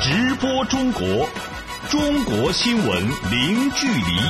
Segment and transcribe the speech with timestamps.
[0.00, 1.26] 直播中国，
[1.88, 4.20] 中国新闻零距离。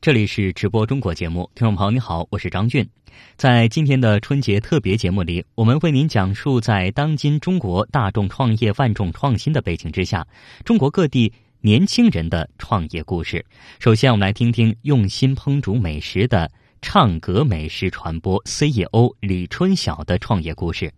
[0.00, 2.88] 这里是直播中国节目，听众朋友你好，我是张俊。
[3.36, 10.24] 在今天的春节特别节目里，我们为您讲述在当今中国大众创业万众创新的背景之下，
[10.64, 13.44] 中国各地年轻人的创业故事。
[13.80, 16.50] 首先，我们来听听用心烹煮美食的
[16.80, 20.92] 畅格美食传播 CEO 李春晓的创业故事。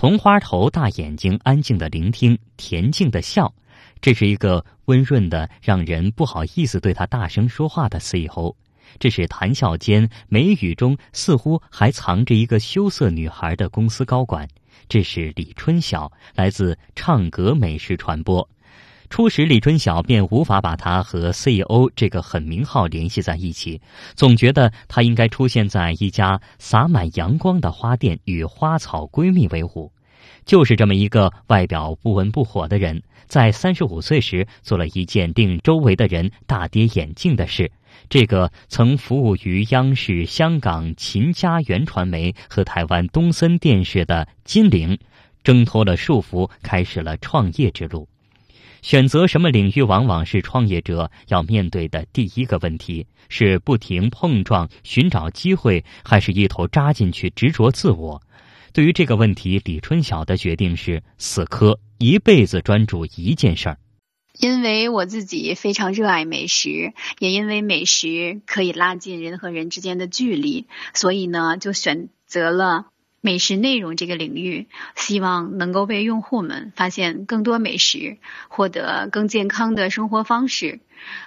[0.00, 3.52] 铜花头大眼睛，安静的聆听，恬静的笑。
[4.00, 8.56] 这是一个温润的，让人不好意思对他大声说话的 CEO。
[8.98, 14.48] 这是谈笑间眉宇中似乎还藏着一个羞涩女孩的公司高管。
[14.88, 18.48] 这是李春晓，来自唱格美食传播。
[19.10, 23.80] 初时，李春晓便无法把他和 CEO 这个狠名号联系在一起，
[24.14, 29.92] 总觉得他应该出现在一家洒满阳光的花店，与花草闺蜜为伍。
[30.50, 37.70] 就是这么一个外表不温不火的人，在三十五岁时做了一件令周围的人大跌眼镜的事。
[38.08, 44.98] 这个曾服务于央视、香港秦家园传媒和台湾东森电视的金陵，
[45.44, 48.08] 挣脱了束缚，开始了创业之路。
[48.82, 58.20] 选择什么领域，往往是创业者要面对的第一个问题：是不停碰撞、寻找机会，还是一头扎进去执着自我？
[58.72, 63.78] 对于这个问题，李春晓的决定是死磕，一辈子专注一件事儿。
[64.38, 72.86] 因为我自己非常热爱美食，也因为美食可以拉近人和人之间的距离，所以呢，就选择了。
[73.22, 78.16] 美食内容这个领域，希望能够为用户们发现更多美食，
[78.48, 80.80] 获得更健康的生活方式，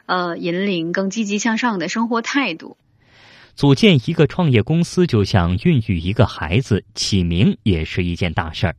[0.07, 2.77] 呃，引领更积极向上的生活态度。
[3.55, 8.75] 组建一个创业公司，就像孕育一个孩子，起名也是一件大事儿。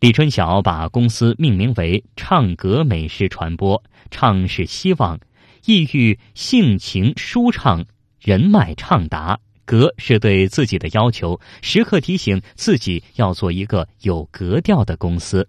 [0.00, 5.18] 李春晓把公司命名为“唱格美食传播”，唱是希望，
[5.64, 7.84] 意欲性情舒畅，
[8.20, 9.38] 人脉畅达。
[9.64, 15.48] 格是对自己的要求，时刻提醒自己要做一个有格调的公司。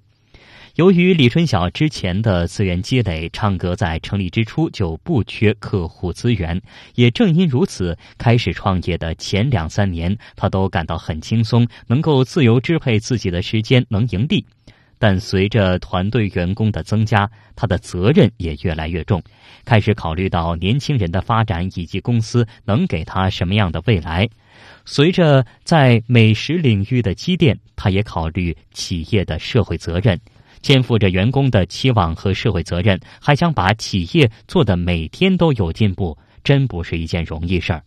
[0.78, 6.62] 由于李春晓之前的资源积累，唱歌在成立之初就不缺客户资源。
[6.94, 14.46] 也正因如此，开始创业的前两三年，他都感到很轻松，能够自由支配自己的时间，能盈利。
[15.00, 19.20] 但随着团队员工的增加，他的责任也越来越重，
[19.66, 24.30] 开始考虑到年轻人的发展以及公司能给他什么样的未来。
[24.86, 30.20] 随着在美食领域的积淀，他也考虑企业的社会责任，
[30.62, 37.84] 肩负着员工的期望和社会责任，还想把企业做的每天都有进步，真不是一件容易事儿。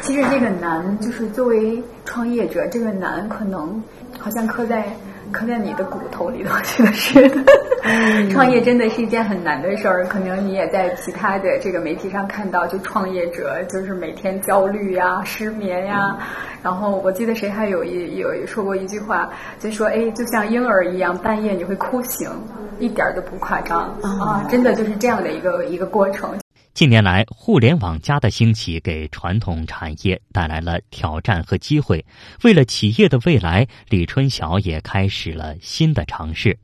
[0.00, 3.82] 其实这个难，就是作为创业者，这个难可能
[4.18, 4.96] 好像刻在。
[5.32, 7.44] 刻在你的骨头里头去的是，
[8.30, 10.04] 创业真的是一件很难的事儿。
[10.06, 16.16] 可能你也在其他的这个媒体上看到，就创业者就是每天焦虑呀、失眠呀。
[16.62, 19.28] 然后我记得谁还有一有说过一句话，
[19.58, 22.30] 就说：“哎，就像婴儿一样，半夜你会哭醒，
[22.78, 26.30] 一点都不夸张啊！”真的就是这样的一个一个过程。
[26.74, 32.02] 近年来，互联网加的兴起给传统产业带来了挑战和机会。
[32.44, 36.58] 为了企业的未来，李春晓也开始了新的尝试。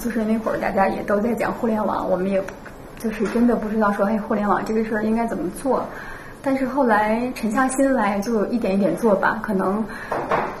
[0.00, 2.42] 就是那会儿大家也都在讲互联网，我们也
[2.98, 5.88] 就是真的不知道说，哎，互联网这个事儿应该怎么做。
[6.46, 9.40] 但是后来沉下心来，就一点一点做吧。
[9.42, 9.84] 可能。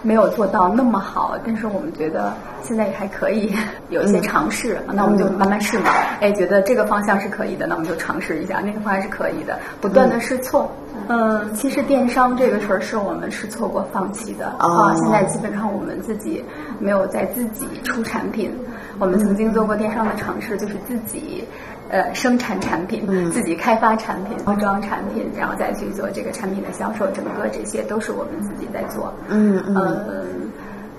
[0.02, 2.32] 没有做到那么好，但是我们觉得
[2.62, 3.52] 现在也还可以
[3.90, 5.90] 有一些尝试，那我们就慢慢试嘛。
[6.20, 10.70] 哎，觉得这个方向是可以的，那我们就尝试一下；那个方向是可以的，不断的试错。
[11.08, 14.94] 嗯，其实电商这个事儿是我们试错过放弃的啊。
[14.94, 16.44] 现在基本上我们自己
[16.78, 18.52] 没有在自己出产品，
[19.00, 21.44] 我们曾经做过电商的尝试，就是自己。
[21.88, 29.12] 呃，生产产品，自己开发产品，包装产品，然后再去做这个产品的销售，整个这些都是我们自己在做。
[29.28, 30.50] 嗯嗯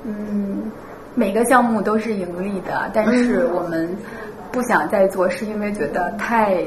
[0.06, 0.72] 嗯，
[1.16, 3.90] 每个项目都是盈利的，但是我们
[4.52, 6.58] 不想再做，是因为觉得太。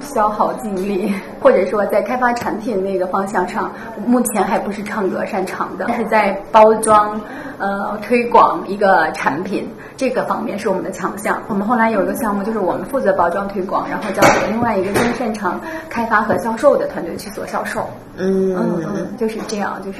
[0.00, 3.70] 消耗精力， 或者说在开发产品那个方向上，
[4.06, 5.86] 目前还不是唱歌擅长的。
[5.88, 7.20] 但是在包装、
[7.58, 11.42] 呃推广一个产品这个方面是我们的强项。
[11.48, 17.88] 我们后来有一个项目，就是我们负责包装推广，然后交给另外一个更擅长开发和销售的团队去做销售。
[18.18, 19.98] 嗯嗯嗯，就是这样，就是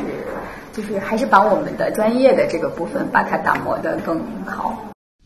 [0.73, 4.77] 就是还是把我们的专业的这个部分把它打磨的更好。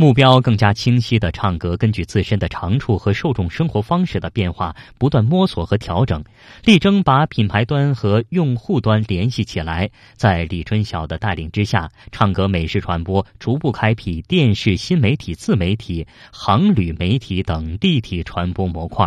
[0.00, 6.24] 目标更加清晰的唱歌，根据自身的长处和受众生活方式的变化，不断摸索和调整，
[6.64, 9.90] 力争把品牌端和用户端联系起来。
[10.14, 19.06] 在李春晓的带领之下，唱歌美食传播逐步开辟电视、新媒体、自媒体、航旅媒体等立体传播模块。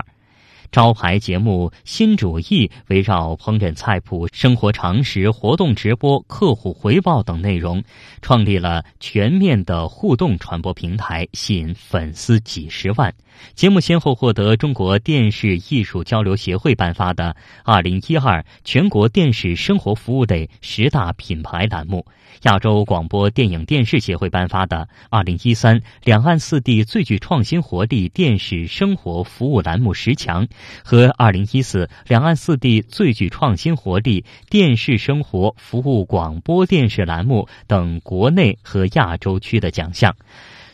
[0.74, 7.84] 招牌节目新主义围绕烹饪菜谱、生活常识、活动直播、客户回报等内容，
[8.24, 13.14] 创立了全面的互动传播平台，吸引粉丝几十万。
[13.54, 22.04] 节目先后获得中国电视艺术交流协会颁发的“二零一二全国电视生活服务类十大品牌栏目”，
[22.42, 30.48] 亚洲广播电影电视协会颁发的“二零一三两岸四地最具创新活力电视生活服务栏目十强”。
[30.84, 40.16] 和二零一四两岸四地最具创新活力电视生活服务广播电视栏目等国内和亚洲区的奖项。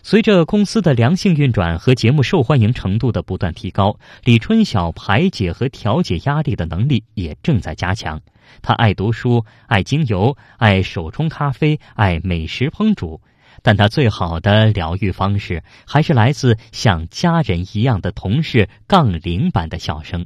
[0.01, 8.21] 随着公司的良性运转和节目受欢迎程度的不断提高，李春晓排解和调节压力的能力也正在加强。
[8.61, 13.21] 他爱读书，爱精油，爱手冲咖啡，爱美食烹煮。
[13.61, 20.25] 但他最好的疗愈方式，还是来自像家人一样的同事杠铃般的笑声。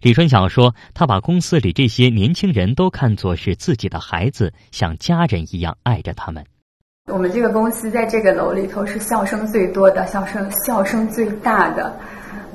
[0.00, 6.44] 李春晓说：“他把公司里这些年轻人都看作是自己的孩子，像家人一样爱着他们。”
[7.10, 11.98] 我们这个公司在这个楼里头是笑声最多的，笑声笑声最大的。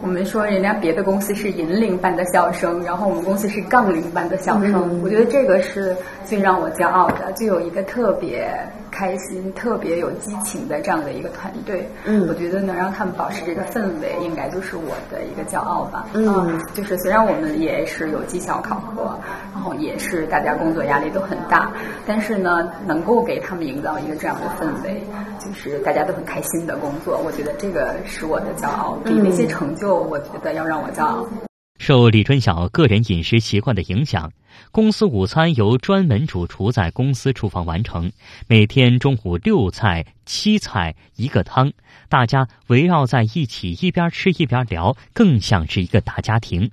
[0.02, 5.02] 我们说人家别的公司是银铃般的笑声，然后我们公司是杠铃般的笑声。
[5.02, 8.50] 我觉得这个是最让我骄傲的，就有一个特别。
[8.94, 16.06] 开心，特别有激情的这样的一个团队，嗯，我觉得能让他们保持这个氛围，应该就是我的一个骄傲吧。
[16.14, 19.18] 嗯，就是虽然我们也是有绩效考核，
[19.52, 21.72] 然后也是大家工作压力都很大，
[22.06, 25.02] 但是呢，能够给他们营造一个这样的氛围，
[25.40, 31.26] 就是大家都很开心的工作，我觉得这个是我的骄傲，比那些成就，我觉得要让我骄傲。
[31.84, 34.32] 受李春晓个人饮食习惯的影响，
[34.72, 38.10] 公司午餐由专门主厨在公司厨房完成。
[38.48, 41.74] 每天中午六菜七菜一个汤，
[42.08, 46.72] 大家围绕在一起，一边吃一边聊，更像是一个大家庭。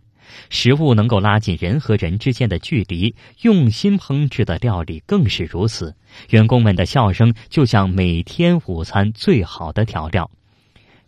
[0.48, 5.92] 食物能够拉近人和人之间的距离，用心烹制的料理更是如此。
[6.28, 10.30] 员工们的笑声就像每天午餐最好的调料。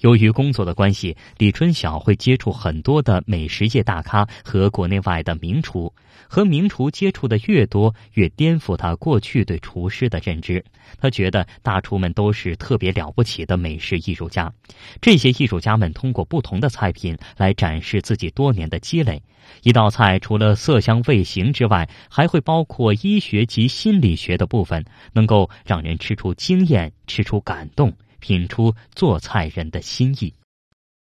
[0.02, 5.92] 由于工作的关系，李春晓会接触很多的美食界大咖和国内外的名厨。
[6.26, 10.64] 和名厨接触的越多，越颠覆他过去对厨师的认知。
[10.98, 14.52] 他觉得大厨们都是特别了不起的美食艺术家。
[15.00, 19.22] 这些艺术家们通过不同的菜品来展示自己多年的积累。
[19.62, 27.92] 一道菜除了色香味形之外，还会包括医学及心理学的部分，能够让人吃出经验，吃出感动。
[28.22, 30.32] 品出做菜人的心意。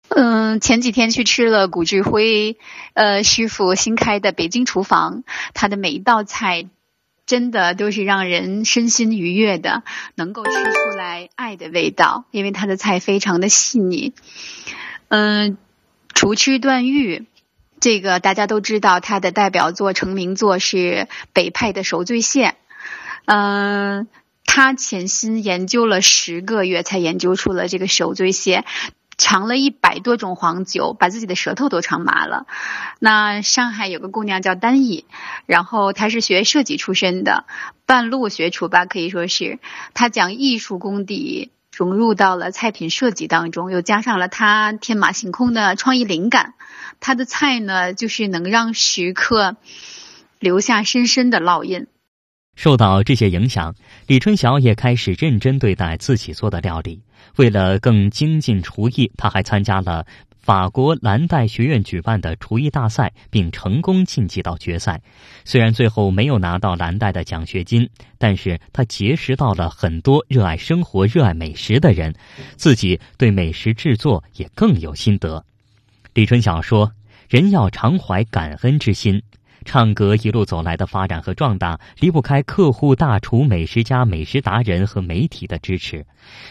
[0.09, 2.57] 嗯，前几天去吃了古志辉，
[2.95, 5.23] 呃，师傅新开的北京厨房，
[5.55, 6.67] 他的每一道菜
[7.27, 9.85] 真的都是让人身心愉悦的，
[10.17, 14.13] 能够吃出来爱的味道，因为他的菜非常的细腻。
[15.09, 15.59] 嗯，
[16.13, 17.27] 厨师段誉，
[17.79, 22.57] 这个大家都知道，他的代表作成名作是北派的守罪蟹，
[23.27, 24.09] 嗯。
[24.53, 28.65] 他潜心研究了十个月，才研究出了这个手醉蟹，
[29.17, 32.49] 尝了一百多种黄酒，把自己的舌头都尝麻了。
[32.99, 35.05] 那上海有个姑娘叫丹艺，
[35.47, 37.45] 然后她是学设计出身的，
[37.87, 39.61] 半路学厨吧，可以说是
[39.95, 46.55] 她将艺术功底融入到了菜品设计当中，又加上了她天马行空的创意灵感，
[46.99, 49.55] 她的菜呢，就是能让食客
[50.41, 51.87] 留下深深的烙印。
[52.57, 53.75] 受到这些影响，
[54.07, 57.01] 李春晓也开始认真对待自己做的料理。
[57.37, 60.05] 为了更精进厨艺，他还参加了
[60.41, 65.01] 法国蓝带学院举办的厨艺大赛，并成功晋级到决赛。
[65.45, 67.89] 虽然最后没有拿到蓝带的奖学金，
[68.19, 72.15] 但是他结识到了很多热爱生活、热爱美食的人，
[72.57, 75.43] 自己对美食制作也更有心得。
[76.13, 76.93] 李春晓说
[77.31, 79.23] ：“人要常怀感恩之心。”
[79.65, 86.07] 唱歌一路走来的发展和壮大，离不开客户、大厨、美食家、美食达人和媒体的支持。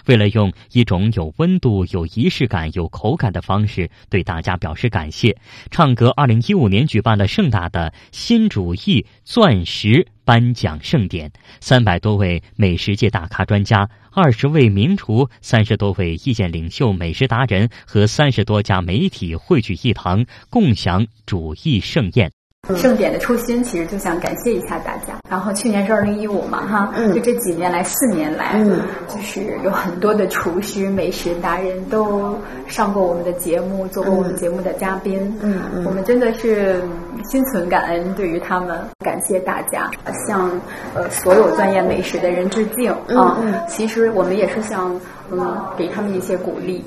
[0.06, 5.38] 为了用一种有温度、有仪式感、有口感的方式对大家表示感谢，
[5.70, 22.39] 唱歌二零一五年举办了盛大的新主义钻石颁奖盛典，三百多位美食界大咖专家、二十位名厨、三十多位意见领袖、美食达人和三十多家媒体汇聚一堂，共享主义盛宴。
[22.78, 25.14] 盛典的初心其实就想感谢一下大家。
[25.30, 28.64] 然后去年是二零一五嘛，哈，就这几年来，四年来，
[29.08, 35.38] 就是有很多的厨师、美食达人都上过我们的节目，做过我们节目的嘉宾。
[35.42, 36.82] 嗯嗯，我们真的是
[37.30, 39.90] 心存感恩，对于他们，感谢大家，
[40.28, 40.50] 向
[40.96, 43.38] 呃所有钻研美食的人致敬啊。
[43.68, 45.00] 其实我们也是想
[45.32, 46.84] 嗯给他们一些鼓励。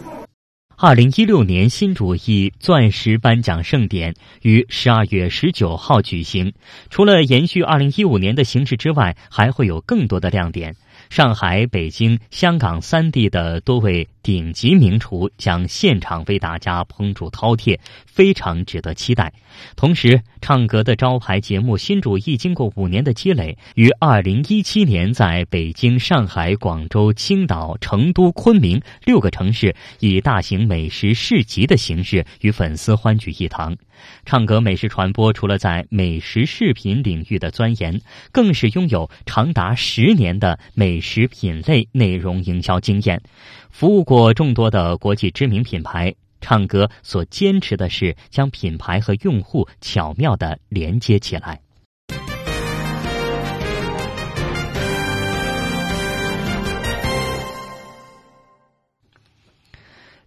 [0.85, 6.55] 二零一六年新主义钻石颁奖盛典于十二月十九号举行。
[6.91, 10.75] 除了延续二零一五年的形式之外，还会有更多的亮点。
[11.13, 19.31] 上海、北京、香港三地的多位顶级名厨将现场为大家烹煮饕餮，非常值得期待。
[19.77, 33.77] 同时，唱歌的招牌节目《新主义》经过五年的积累，于二零一七年在北京、上海、广州、青岛、成都、昆明六个城市以大型美食市集的形式与粉丝欢聚一堂。
[34.25, 43.23] 唱歌美食传播除了在美食视频领域的钻研，更是拥有长达十年的美食品类内容营销经验，
[43.71, 46.15] 服务过众多的国际知名品牌。
[46.45, 51.62] 唱歌所坚持的是将品牌和用户巧妙的连接起来。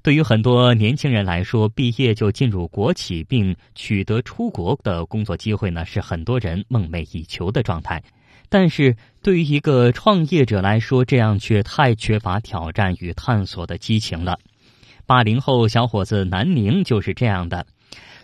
[0.06, 8.00] 对于很多年轻人来说，毕业就进入国企并取得出国的工作机会呢，是很多人梦寐以求的状态。
[8.48, 14.38] 但是对于一个创业者来说，这样却太缺乏挑战与探索的激情了。
[15.08, 17.66] 八零后小伙子南宁就是这样的。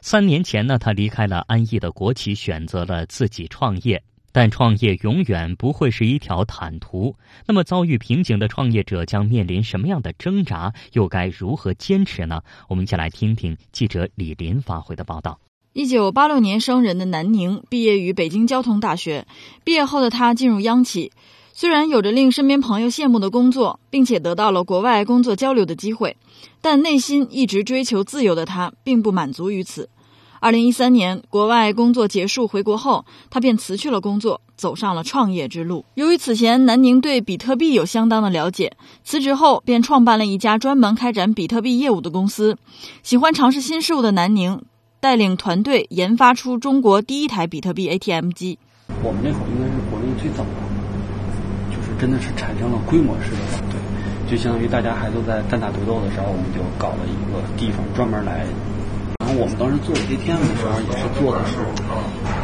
[0.02, 4.00] 三年前呢，他离开了安逸的国企，选择了自己创业。
[4.32, 7.16] 但创业永远不会是一条坦途。
[7.46, 10.74] 那么，遭遇瓶颈的创业者将面临什么样的挣扎？
[10.94, 12.42] 又该如何坚持呢？
[12.68, 15.40] 我们一起来听听记者李林发回的报道。
[15.74, 19.26] 一九八六年生人的南宁，毕业于北京交通大学。
[19.64, 21.12] 毕业后的他进入央企，
[21.54, 26.18] 虽然有着令身边朋友羡慕的工作，并且得到了国外工作交流的机会，
[26.62, 29.90] 但内心一直追求自由的他，并不满足于此。
[30.42, 35.86] 二零一三年，国外工作结束回国后，他便辞去了工作，走上了创业之路。
[35.94, 42.58] 由于此前南宁对比特币有相当的了解，辞职后便创办了一家专门开展比特币业务的公司。
[43.04, 44.64] 喜欢尝试新事物的南宁，
[45.00, 48.58] 带领团队研发出中国第一台比特币 ATM 机。
[49.04, 50.50] 我们那会儿应该是国内最早的，
[51.70, 53.78] 就是真的是产生了规模式的团队，
[54.28, 58.48] 就相当于大家还都在单打独斗的时候，我们就搞了一个地方专门来。
[59.38, 61.56] 我们当时做 ATM 的时候，也是做的是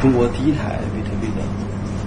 [0.00, 1.42] 中国第一台比特币的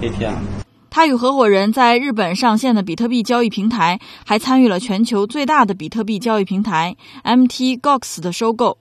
[0.08, 0.42] ATM。
[0.90, 8.78] 他与合伙人在日本上线的比特币交易平台，还参与了全球最大的比特币交易平台 MT Gox 的收购，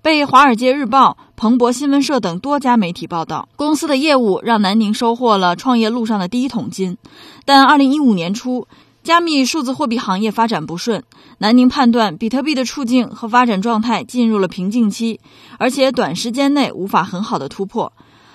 [0.00, 3.48] 被《华尔街日报》、彭博新闻社等多家媒体报道。
[3.56, 6.96] 公司的业务让南宁收获了创业路上的第一桶金，
[7.44, 8.66] 但2015年初。
[9.02, 11.02] 加密数字货币行业发展不顺，
[11.38, 15.18] 南宁判断比特币的处境和发展状态进入了瓶颈期，
[15.58, 17.92] 而且短时间内无法很好的突破。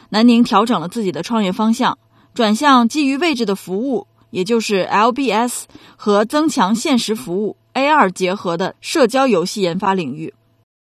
[0.09, 1.97] 南宁调整了自己的创业方向，
[2.33, 5.63] 转向基于位置的服务，也就是 LBS
[5.95, 10.33] 和增强现实服务 AR 结合的社交游戏研发领域。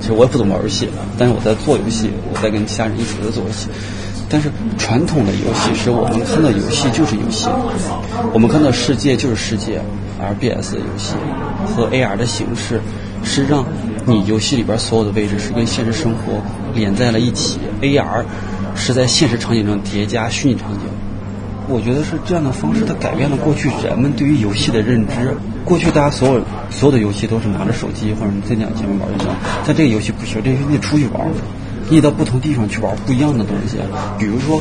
[0.01, 3.69] 其实我也不怎么玩游戏的，但是我在做游戏，我在跟其他人一起在做游戏。
[4.33, 7.49] 但是传统的游戏是我们看到游戏就是游戏，
[8.33, 9.83] 我们看到世界就是世界
[10.23, 11.15] ，RBS 的游戏
[11.67, 12.81] 和 AR 的形式
[13.25, 13.65] 是让
[14.07, 16.41] 你游戏里边所有的位置是跟现实生活
[16.73, 18.25] 连在了一起，AR
[18.77, 20.81] 是在现实场景中叠加虚拟场景。
[21.69, 25.37] 我觉得是这样的方式，它改变了过去人们对于游戏的认知。
[25.65, 29.35] 过去大家所有所有的游戏都是拿着手机或者在电脑前面玩就行，
[29.67, 31.21] 但这个游戏不行，这个游戏得出去玩。
[31.91, 33.77] 你到不同地方去玩不一样的东西，
[34.17, 34.61] 比如说，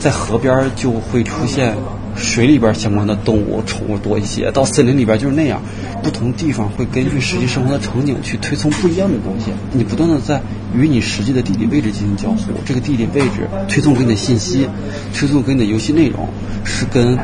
[0.00, 1.76] 在河边就会出现
[2.16, 5.62] 水里边相关的动物、宠物多一些；到森林里边就是那样。
[6.02, 9.52] 不同地方会根据实际生活的场景去推送不一样的东西。
[9.72, 10.40] 你不断的在
[10.74, 14.68] 与你实际的地理位置进行交互，这个地理位置推送给你的信息、
[15.14, 16.28] 推送给你的游戏内容
[16.64, 17.18] 是跟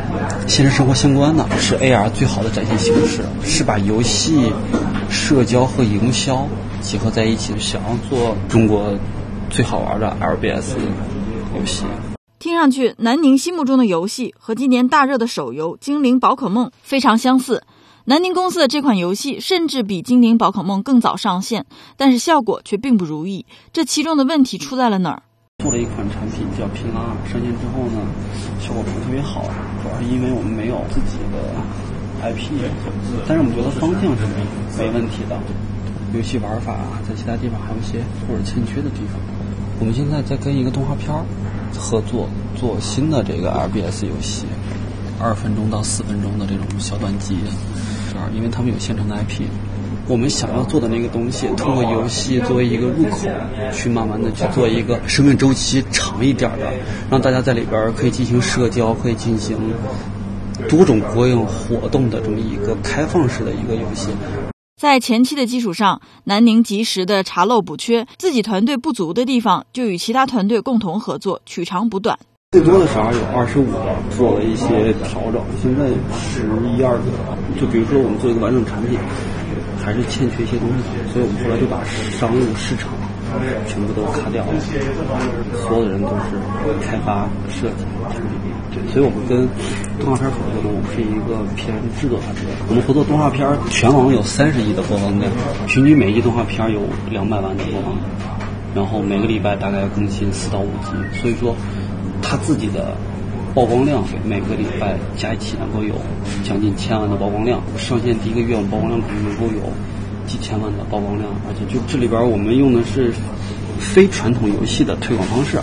[0.47, 4.53] 现实生活相关的，是 AR 最好的展现形式，是把游戏、
[5.09, 6.47] 社交和营销
[6.81, 8.93] 结合在一起，想要做中国。
[9.55, 10.75] 最好玩的 LBS
[11.55, 11.85] 游戏，
[12.41, 17.63] 听上去南宁心目中的游戏和今年大热的手游《精灵宝可梦》非常相似。
[18.07, 23.47] 南宁公司的这款游戏甚至比《精灵宝可梦》更早上线，但是效果却并不如意。
[23.73, 25.23] 这其中的问题出在了哪儿？
[25.63, 28.03] 做了一款产品叫拼拉，上线之后呢，
[28.59, 29.45] 效果不是特别好，
[29.81, 31.55] 主要是因为我们没有自己的
[32.27, 32.59] IP，
[33.29, 35.39] 但是我们觉得方向是没没问题的。
[36.13, 36.77] 游戏玩法
[37.09, 39.19] 在其他地方还有一些或者欠缺的地方，
[39.81, 41.25] 我们现在在跟一个动画片儿
[41.77, 44.47] 合作，做新的这个 RBS 游戏，
[45.21, 47.37] 二分钟到四分钟的这种小短集，
[48.35, 49.43] 因为他们有现成的 IP。
[50.07, 53.27] 我们想要做的那个东西，通过游戏作为一个入口，
[53.73, 56.73] 去慢慢的去做一个生命周期长一点的，
[57.11, 59.57] 让大家在里边可以进行社交，可以进行
[60.69, 64.11] 多种多样活动的这么一个开放式的一个游戏。
[64.81, 72.19] 在前期的基础上，南宁及时的查漏补缺，自己团队不足的地方，就与其他团队共同合作，取长补短。
[72.53, 75.87] 最多的时候有二十五个，做了一些调整，现在
[76.19, 77.61] 十一二个。
[77.61, 78.99] 就比如说我们做一个完整产品。
[79.85, 82.89] 还是欠缺一些东西，所以我们后来就把商务市场
[83.67, 84.53] 全部都卡掉了。
[85.57, 86.37] 所有的人都是
[86.81, 87.85] 开发设计，
[88.73, 89.49] 对，所以我们跟
[89.99, 92.45] 动画片合作呢，我们是一个偏制作团队。
[92.69, 95.31] 我们合作动画片，全网有三十亿的播放量，
[95.67, 98.05] 平均每一集动画片有两百万的播放量，
[98.75, 101.55] 然后每个礼拜大概要更新四到五集，所以说
[102.23, 102.97] 他自己的。
[103.55, 105.95] 曝光量每个礼拜加一起能够有
[106.43, 109.63] 将近千万的曝光量，上线第一个月我们曝光量可能能够有
[110.27, 113.13] 几千万的曝光量，而且就这里边我们用的是
[113.79, 115.59] 非传统游戏的推广方式，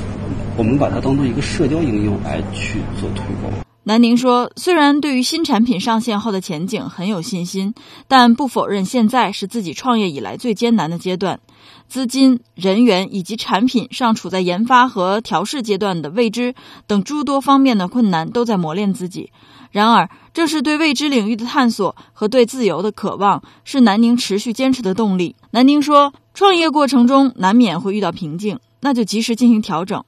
[0.56, 3.71] 我们把它当做一个社交应用来去做推广。
[3.84, 7.74] 南宁说，虽然对于新产品上线后的前景很有信心，
[8.08, 11.40] 但不否认现在是自己创业以来最艰难的阶段。
[11.88, 16.54] 资金、人员以及产品尚处在研发和调试阶段的未知
[16.86, 19.32] 等诸多方面的困难都在磨练自己。
[19.72, 25.36] 然而，正是对未知领域的探索和对自由的渴望，是南宁持续坚持的动力。
[25.52, 30.04] 南宁说，创业过程中难免会遇到瓶颈，那就及时进行调整。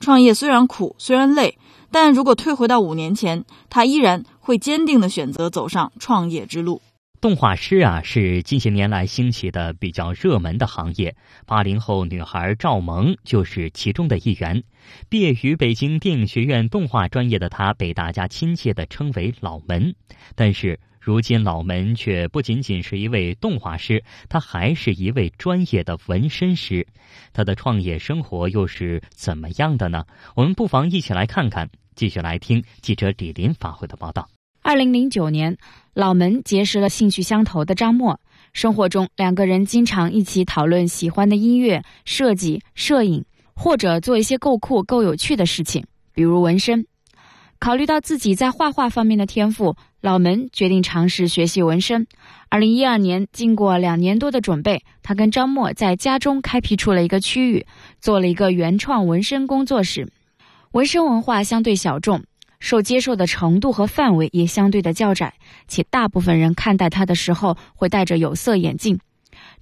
[0.00, 1.58] 创业虽然苦，虽然累，
[1.90, 6.82] 但如果退回到五年前，他依然会坚定的选择走上创业之路。
[7.20, 11.16] 动画师啊，是近些年来兴起的比较热门的行业。
[11.46, 14.62] 八零后女孩赵萌就是其中的一员。
[15.08, 19.96] 毕业于北京电影学院动画专业的她，被大家亲切的称为“老门”。
[20.36, 26.86] 但是如今，老门却不仅仅是一位动画师，他还是一位专业的纹身师。
[27.32, 30.04] 他的创业生活又是怎么样的呢？
[30.34, 31.68] 我们不妨一起来看看。
[31.94, 34.28] 继续来听记者李林发回的报道。
[34.62, 35.56] 二零零九年，
[35.94, 38.20] 老门结识了兴趣相投的张默。
[38.52, 43.24] 生活中，两个人经常一起讨论喜欢的音乐、设计、摄影，
[43.54, 46.86] 或者做一些够酷、够有趣的事情，比如纹身。
[47.58, 52.06] 考虑到自己在画画方面的天赋，老门决定尝试学习纹身。
[52.48, 57.66] 二零一二年，经过两年多的准备，他跟张默在家中开辟出了一个区域，
[58.00, 60.10] 做了一个原创纹身工作室。
[60.72, 62.22] 纹身文化相对小众。
[62.60, 65.34] 受接受的程度和范围也相对的较窄，
[65.68, 68.98] 且大部分人看待他的时候会戴着有色眼镜，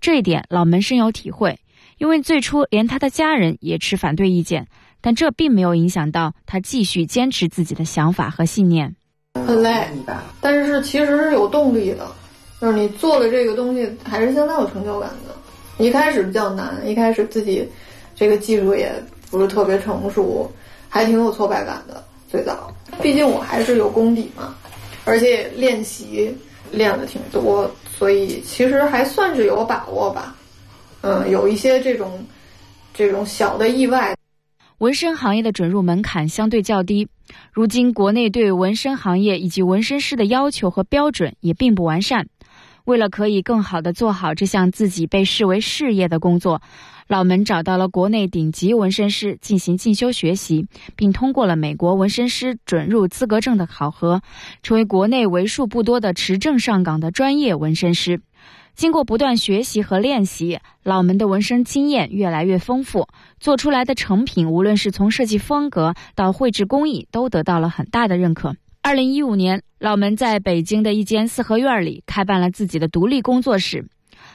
[0.01, 1.59] 这一点老门深有体会。
[1.99, 4.67] 因为最初连他的家人也持反对意见，
[5.03, 8.97] 但这并没有影响到他继续坚持自己的想法和信念。
[9.45, 9.89] 很累，
[10.41, 12.07] 但是其实是有动力的，
[12.61, 15.85] 就是你做了这个东西还是相当有成就感的。
[15.85, 17.69] 一开始比较难，一开始自己
[18.15, 18.91] 这个技术也
[19.31, 20.51] 不是特别成熟，
[20.89, 22.03] 还挺有挫败感的。
[22.31, 22.73] 最早，
[23.03, 24.55] 毕竟我还是有功底嘛，
[25.05, 26.35] 而且练习
[26.71, 30.35] 练的挺多，所以其实还算是有把握吧。
[31.03, 32.25] 嗯，有一些这种
[32.95, 34.16] 这种小的意外。
[34.79, 37.09] 纹身行业的准入门槛相对较低，
[37.51, 42.29] 如今国内对纹身行业以及纹身师的要求和标准也并不完善。
[42.85, 46.61] 为了可以更好的做好这项自己被视为事业的工作。
[47.09, 54.21] 老门找到了国内顶级纹身师进行进修学习，并通过了美国纹身师准入资格证的考核，
[54.63, 58.21] 成为国内为数不多的持证上岗的专业纹身师。
[58.77, 63.09] 经过不断学习和练习，老门的纹身经验越来越丰富，
[63.41, 68.55] 做出来的成品无论是从设计风格到绘制工艺，都得到了很大的认可。
[68.83, 73.89] 二零一五年，老门在北京的一间四合院里开办了自己的独立工作室。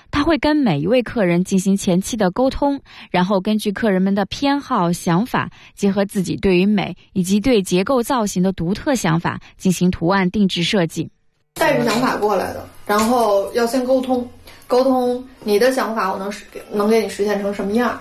[0.10, 11.12] 他会跟每一位客人进行前期的沟通，然后根据客人们的偏好、想法，结合自己对于美以及对结构造型的独特想法，进行图案定制设计。
[11.56, 14.28] 带着想法过来的，然后要先沟通，
[14.68, 18.00] 沟通你的想法，我能实能给你实现成什么样，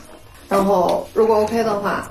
[0.48, 2.10] 然后如果 OK 的话，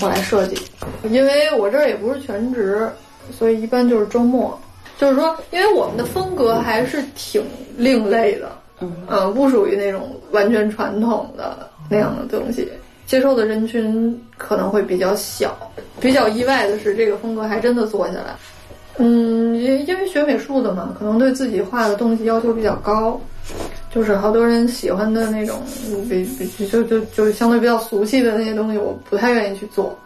[0.00, 0.56] 我来设计。
[1.04, 2.90] 因为我这儿也不是全职，
[3.36, 4.58] 所以一般就是周末。
[4.98, 7.42] 就是说，因为我们的风格还是挺
[7.76, 8.52] 另类的。
[8.80, 12.68] 嗯，不属于那种完全传统的那样的东西，
[13.06, 15.56] 接受的人群可能会比较小。
[16.00, 18.36] 比较意外的是，这个风格还真的做下来。
[18.98, 23.18] 嗯，因因为学美术的嘛，可能对自己画的东西要求比较高，
[23.90, 25.62] 就是好多人喜欢的那种，
[26.08, 29.98] 比比就就就相对比较俗气的那些东西，我不太愿意去做。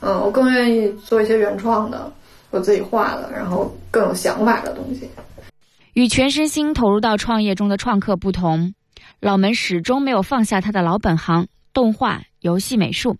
[0.00, 2.10] 嗯，我更愿意做一些原创的，
[2.50, 5.10] 我自己画的，然后更有想法的东西。
[5.94, 8.72] 与全身心投入到创业中的创客不同，
[9.18, 13.16] 老门始终没有放下他的老本行——动画、游戏、美术、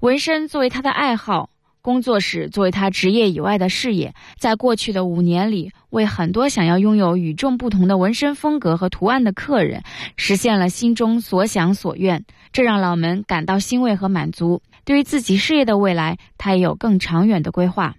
[0.00, 1.50] 纹身作为他的爱好。
[1.84, 9.82] 工作室作为他职业以外的事业，在过去的五年里，为很多想要拥有与众不同的纹身风格和图案的客人，
[10.16, 14.62] 实现了心中所想所愿，这让老门感到欣慰和满足。
[14.86, 17.96] 对于自己事业的未来，他也有更长远的规划。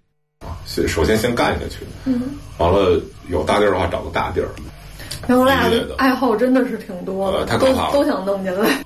[0.65, 2.19] 先首先先干下去，嗯，
[2.57, 4.49] 完了有大地儿的话，找个大地儿。
[5.27, 8.83] 我俩的爱好真的是挺多的，太可怕了，都想弄进来。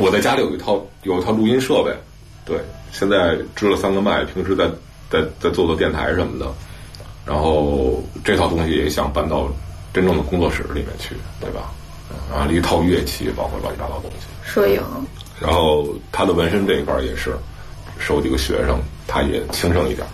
[0.00, 1.94] 我在家里有一套有一套录音设备，
[2.44, 2.58] 对。
[2.92, 4.68] 现在支了三个麦，平时在
[5.10, 6.52] 在在做做电台什么的，
[7.24, 9.48] 然后这套东西也想搬到
[9.94, 11.72] 真正的工作室里面去，对吧？
[12.30, 14.82] 啊，一套乐器，包括乱七八糟东西，摄影。
[15.40, 17.34] 然后他的纹身这一块也是
[17.98, 20.06] 收几个学生，他也轻省一点。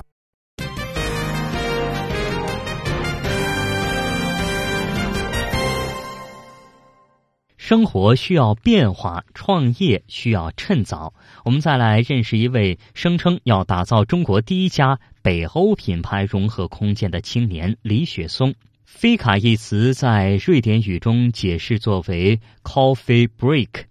[7.69, 11.13] 生活需要变化，创业需要趁早。
[11.45, 18.55] 我们再来认识一位声称要打造中国第一家北欧品牌融合空间的青年李雪松。
[18.87, 23.83] 菲卡一词在瑞典语中解释作为 “coffee break”。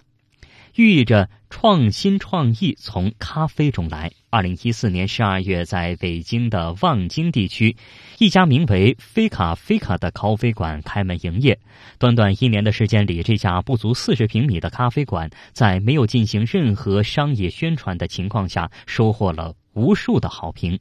[0.73, 4.11] 寓意着创新创意从咖啡中来。
[4.29, 7.75] 二零一四年十二月，在北京的望京地区，
[8.19, 11.57] 一家名为“菲卡菲卡”的咖啡馆开门营业。
[11.97, 20.79] 短短一年的时间里，这家不足四十平米的咖啡馆，在没有进行任何商业宣传的情况下，收获了无数的好评。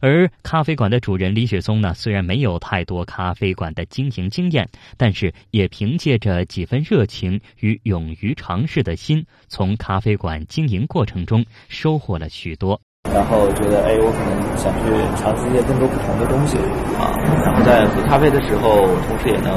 [0.00, 12.80] 而咖啡馆的主人李雪松呢，虽然没有太多咖啡馆的经营经验，但是也凭借着几分热情与勇于尝试的心，从咖啡馆经营过程中收获了许多。
[13.12, 16.58] 然后觉得，哎，我可能想去尝试一些更多不同的东西
[16.98, 17.14] 啊。
[17.44, 19.54] 然后在喝咖啡的时候，同时也能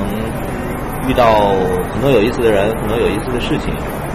[1.10, 1.52] 遇到
[1.92, 3.74] 很多有意思的人，很多有意思的事情。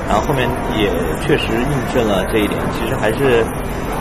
[0.09, 0.89] 然后后面也
[1.21, 3.45] 确实印证了这一点，其实还是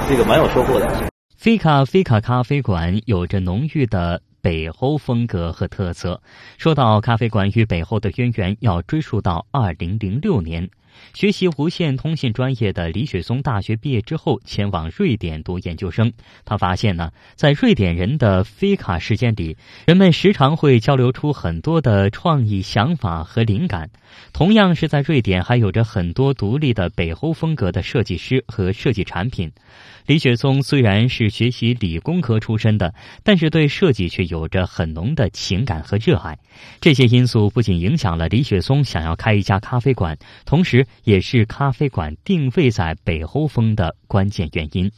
[0.07, 1.14] 这个蛮有收获的。
[1.45, 6.19] 菲卡菲卡咖啡馆有着浓郁的北欧风格和特色。
[6.57, 10.67] 说到咖啡馆与北欧的渊源，要追溯到二零零六年。
[11.13, 16.11] 学习无线通信专业的李雪松，大学毕业之后前往瑞典读研究生。
[16.45, 19.55] 他发现呢，在瑞典人的菲卡时间里，
[19.85, 23.91] 人们时常会交流出很多的创意想法和灵感。
[24.33, 29.51] 同样是在瑞典，还有着很多独立的北欧风格的设计师和设计产品。
[30.05, 36.37] 李雪松虽然是学习理工科出身的，但是对设计却有着很浓的情感和热爱。
[36.79, 44.91] 这些因素不仅影响了李雪松想要开一家咖啡馆，同时也是咖啡馆定位在北欧风的关键原因。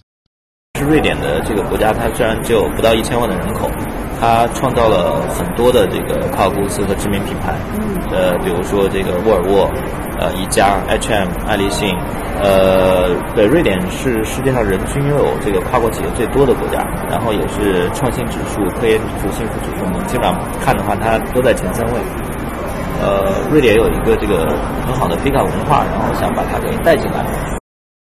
[0.77, 3.69] 是瑞典的这个国家，它虽然只有不到一千万的人口，
[4.21, 7.55] 它创造了很多的这个跨国公司和知名品牌。
[8.11, 9.69] 呃，比如说这个沃尔沃。
[10.19, 11.95] 呃，宜家、H&M、爱立信，
[12.41, 21.93] 呃，对，瑞典是世界上人均拥有这个跨国企业最多的国家，然后也是创新指数、科研指数、幸福指数，我们基本上看的话，它都在前三位。
[22.99, 24.47] 呃，瑞典有一个这个
[24.87, 27.66] 很好的菲卡文化，然后想把它给带进来。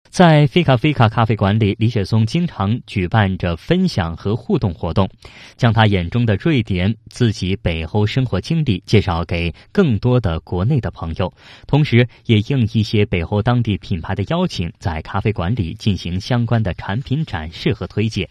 [0.09, 5.07] 在菲卡菲卡咖啡馆里，李雪松经常举办着分享和互动活动，
[5.55, 11.31] 将他眼中的瑞典、自己北欧生活经历介绍给更多的国内的朋友，
[11.67, 18.27] 同时也应一些北欧当地品牌的邀请，在咖啡馆里进行相关的产品展示和推介。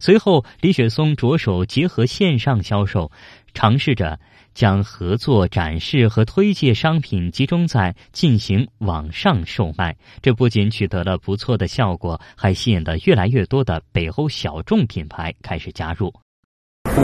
[0.00, 3.10] 随后，李雪松着手结合线上销售，
[3.54, 4.18] 尝试着。
[4.54, 16.12] 将合作展示和推介商品集中在进行网上售卖，这不仅取得了不错的效果，还吸引了越来越多的北欧小众品牌开始加入。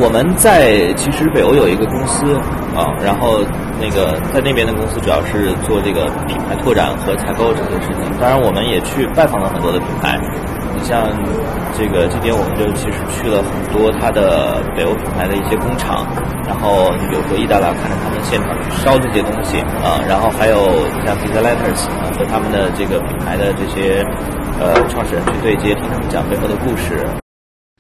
[0.01, 2.37] 我们在其实北欧有一个公司
[2.77, 3.41] 啊，然后
[3.81, 8.05] 那个在那边的公司主要是做这个品牌拓展和采购这些事情。
[8.21, 10.21] 当然，我们也去拜访了很多的品牌。
[10.77, 11.09] 你像
[11.73, 16.05] 这个今天我们就其实去了很多它的北欧品牌的一些工厂，
[16.45, 20.61] 然后你比如说意大利，看着他们现场去烧这些东西啊，然后还有
[20.93, 24.05] 你像 Pizza Letters 啊和他们的这个品牌的这些
[24.61, 27.01] 呃创始人去对接，听他们讲背后的故事。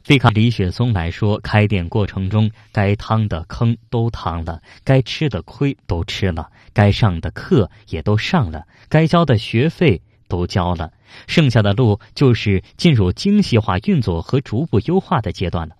[0.06, 10.92] 对卡李雪松来说，开店过程中该趟的坑都趟了，该吃的亏都吃了，该上的课也都上了，该交的学费都交了，
[11.26, 15.74] 剩下的路就是进入精细化运作和逐步优化的阶段了。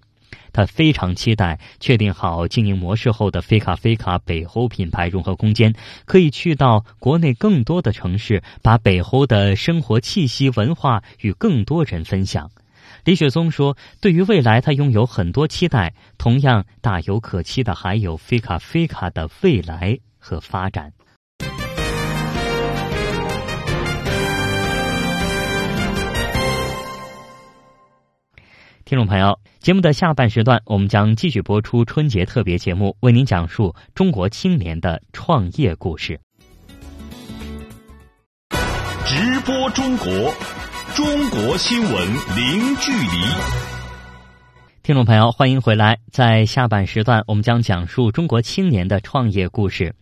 [0.52, 5.72] 他非常期待确定好经营模式后的菲卡菲卡北欧品牌融合空间，
[6.04, 12.50] 可以去到国内更多的城市，把北欧的生活气息文化与更多人分享。
[13.06, 15.94] 李雪松说：“对于未来，他拥有很多期待。
[16.18, 20.92] 同样大有可期的，还有菲卡菲卡的未来和发展。”
[28.84, 36.18] 听众朋友，节目的下半时段，我们将继续播出春节特别节目，为您讲述中国青年的创业故事。
[39.04, 40.34] 直播中国。
[40.96, 41.92] 中国新闻
[42.34, 43.22] 零距离，
[44.82, 45.98] 听众朋友，欢迎回来。
[46.10, 49.94] 在下半时段，我们将讲述中国青年的创业故事。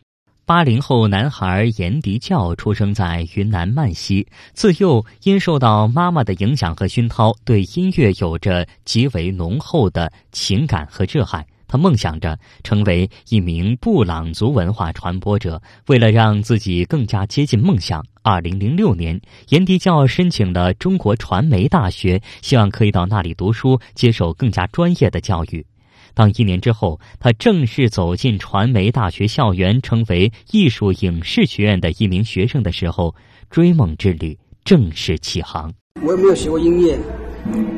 [0.46, 11.44] 八零后男孩严迪教出生在云南曼西，自幼因受到妈妈的影响和熏陶，对音乐有着极为浓厚的情感和热爱。
[11.74, 15.60] 他梦想着成为一名布朗族文化传播者。
[15.88, 25.66] 为了让自己更加接近梦想，二零零六年，严迪教申请了中国传媒大学，希望可以到那里读书，接受更加专业的教育。
[26.14, 33.12] 当一年之后，他正式走进传媒大学校园，成为艺术影视学院的一名学生的时候，
[33.50, 35.74] 追梦之旅正式起航。
[36.06, 36.96] 我也没有学过音乐，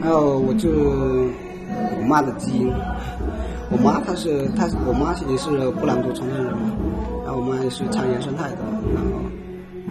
[0.02, 2.70] 还有我就我妈的基因。
[3.70, 6.70] 我妈她是她，我妈也是布朗族重庆人嘛，
[7.24, 8.59] 然后我妈也是唱原生态的，
[8.94, 9.11] 然后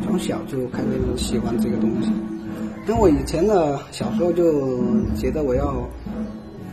[0.04, 2.12] 从小就开始喜欢这个东西。
[2.88, 4.44] 因为我以前呢，小时候就
[5.16, 5.76] 觉得我要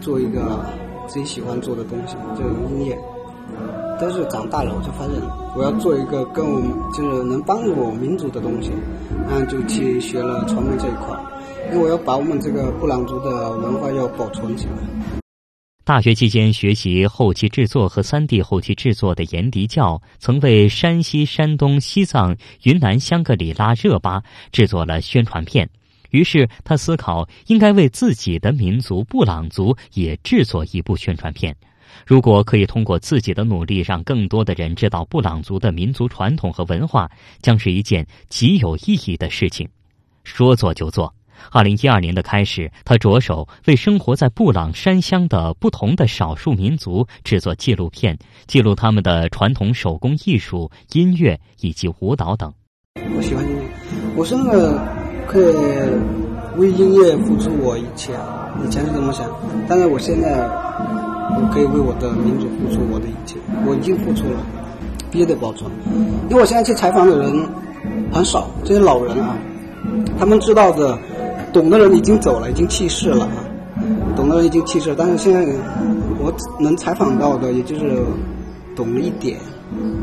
[0.01, 0.65] 做一个
[1.09, 2.99] 自己喜欢做的东西，就是音乐。
[3.99, 5.15] 但是长大了，我就发现
[5.57, 6.61] 我要做一个跟我
[6.93, 8.71] 就是能帮助我民族的东西，
[9.29, 11.19] 然后就去学了传媒这一块，
[11.73, 15.22] 因为我要把我们这个布朗族的文化要保存起来。
[15.85, 25.69] 大学期间学习后期制作和三 D 后期制作的严迪教，曾为山西、山东、西藏、云南香格里拉热巴制作了宣传片。
[26.11, 31.57] 于是他思考，应该为自己的民族布朗族也制作一部宣传片。
[32.07, 39.69] 如果可以通过自己的努力，让更多的人知道布朗族的民族传统和文化，将是一件极有意义的事情。
[40.23, 41.13] 说做就做。
[41.51, 52.53] 二零一二年的开始，他着手为生活在布朗山乡的不同的少数民族制作纪录片，记录他们的传统手工艺术、音乐以及舞蹈等。
[53.17, 53.63] 我喜欢音乐，
[54.17, 54.53] 我现在
[55.27, 55.55] 可以
[56.59, 58.13] 为音乐付出我一切。
[58.65, 59.27] 以前是这么想，
[59.69, 63.37] 但是我现在我可以为我的民族付出我的一切。
[63.67, 64.41] 我已经付出了，
[65.11, 65.71] 必须得保存。
[66.29, 67.49] 因为我现在去采访的人
[68.13, 69.35] 很少，这些老人啊，
[70.19, 70.99] 他们知道的。
[71.53, 73.33] 懂的人已经走了，已经去世了啊！
[74.17, 75.45] 懂的人已经去世了，但是现在
[76.19, 78.03] 我能采访到的，也就是
[78.75, 79.39] 懂了一点，
[79.71, 79.97] 嗯。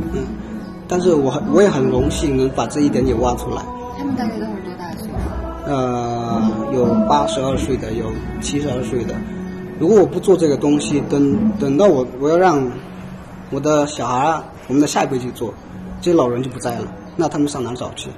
[0.87, 3.61] 但是我我也很荣幸能把这一点也挖出来。
[3.97, 5.71] 他们大概都是多大岁数？
[5.71, 6.41] 呃，
[6.73, 8.05] 有八十二岁的，有
[8.41, 9.13] 七十二岁的。
[9.79, 12.67] 如果我不做这个东西，等等到我我要让
[13.51, 15.53] 我的小孩，我们的下一辈去做，
[16.01, 16.85] 这些老人就不在了，
[17.15, 18.09] 那他们上哪找去？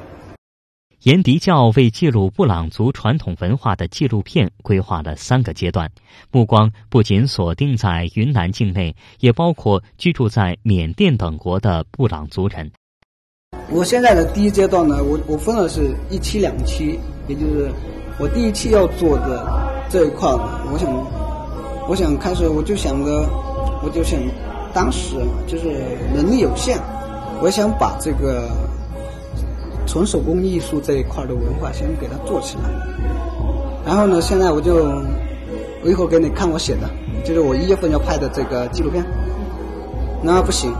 [1.03, 5.89] 严迪教为记录布朗族传统文化的纪录片规划了三个阶段，
[6.29, 12.71] 目光不仅锁定在云南境内，也包括居住在缅甸等国的布朗族人。
[13.71, 17.71] 我现在的第一阶段呢，我我分了是一期两期，也就是
[18.19, 20.93] 我第一期要做的这一块，我想，
[21.89, 23.27] 我想开始我就想着，
[23.83, 24.19] 我就想，
[24.71, 25.15] 当时
[25.47, 26.77] 就是能力有限，
[27.41, 28.51] 我想把这个。
[29.85, 32.63] 纯手工艺术这一块的文化，先给它做起来。
[33.85, 34.75] 然后呢，现在我就，
[35.83, 36.89] 我一会儿给你看我写的，
[37.25, 39.03] 就是我一月份要拍的这个纪录片。
[40.21, 40.71] 那不行，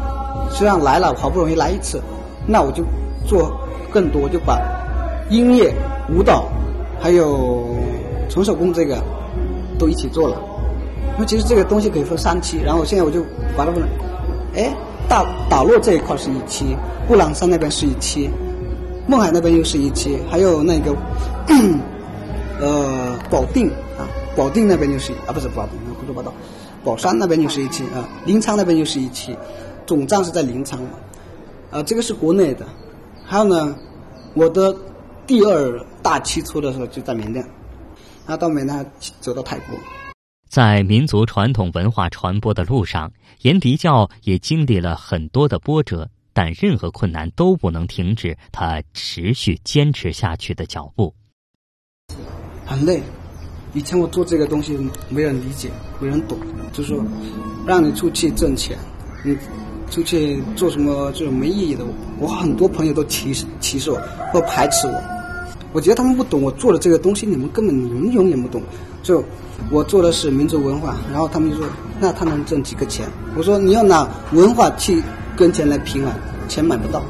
[0.52, 2.00] 虽然来了，好不容易来一次，
[2.46, 2.84] 那我就
[3.26, 3.52] 做
[3.92, 4.62] 更多，就把
[5.30, 5.74] 音乐、
[6.14, 6.46] 舞蹈，
[7.00, 7.66] 还有
[8.30, 8.98] 纯手工这个
[9.80, 10.38] 都一起做了。
[11.18, 13.22] 那其实这个东西可以分三期，然后现在我就
[13.58, 13.84] 把它分，
[14.56, 14.72] 哎，
[15.10, 18.30] 大打落这一块是一期，布朗山那边是一期。
[19.12, 20.96] 孟海那边又是一期，还有那个，
[22.62, 23.68] 呃，保定
[24.00, 26.34] 啊，保定那边就是啊，不是保定，胡说八道，
[26.82, 29.36] 宝山那边又是一期啊，临沧那边又是一期，
[29.86, 30.78] 总站是在临沧，
[31.72, 32.66] 啊，这个是国内的，
[33.26, 33.76] 还有呢，
[34.34, 34.74] 我的
[35.28, 37.44] 第二大期出的时候就在缅甸，
[38.26, 38.86] 然后到缅甸
[39.20, 39.78] 走到泰国，
[40.48, 46.08] 在民族传统文化传播的路上，严迪教也经历了很多的波折。
[46.34, 51.14] 但任何困难都不能停止他持续坚持下去的脚步。
[52.66, 53.02] 很累，
[53.74, 54.78] 以前我做这个东西
[55.10, 56.38] 没人理解，没人懂，
[56.72, 57.04] 就说
[57.66, 58.78] 让你出去挣钱，
[59.24, 59.38] 你
[59.90, 61.86] 出去做什么这种没意义的。
[62.18, 64.00] 我很多朋友都歧视歧视我，
[64.32, 65.04] 或排斥我。
[65.74, 68.62] 我觉得他们不懂我做的这个东西，你们根本永永远不懂。
[69.04, 69.24] 就
[69.70, 71.66] 我做的是民族文化，然后他们就说
[72.00, 73.08] 那他能挣几个钱？
[73.36, 75.02] 我说你要拿文化去
[75.42, 76.16] 跟钱来拼啊，
[76.48, 77.04] 钱买不到。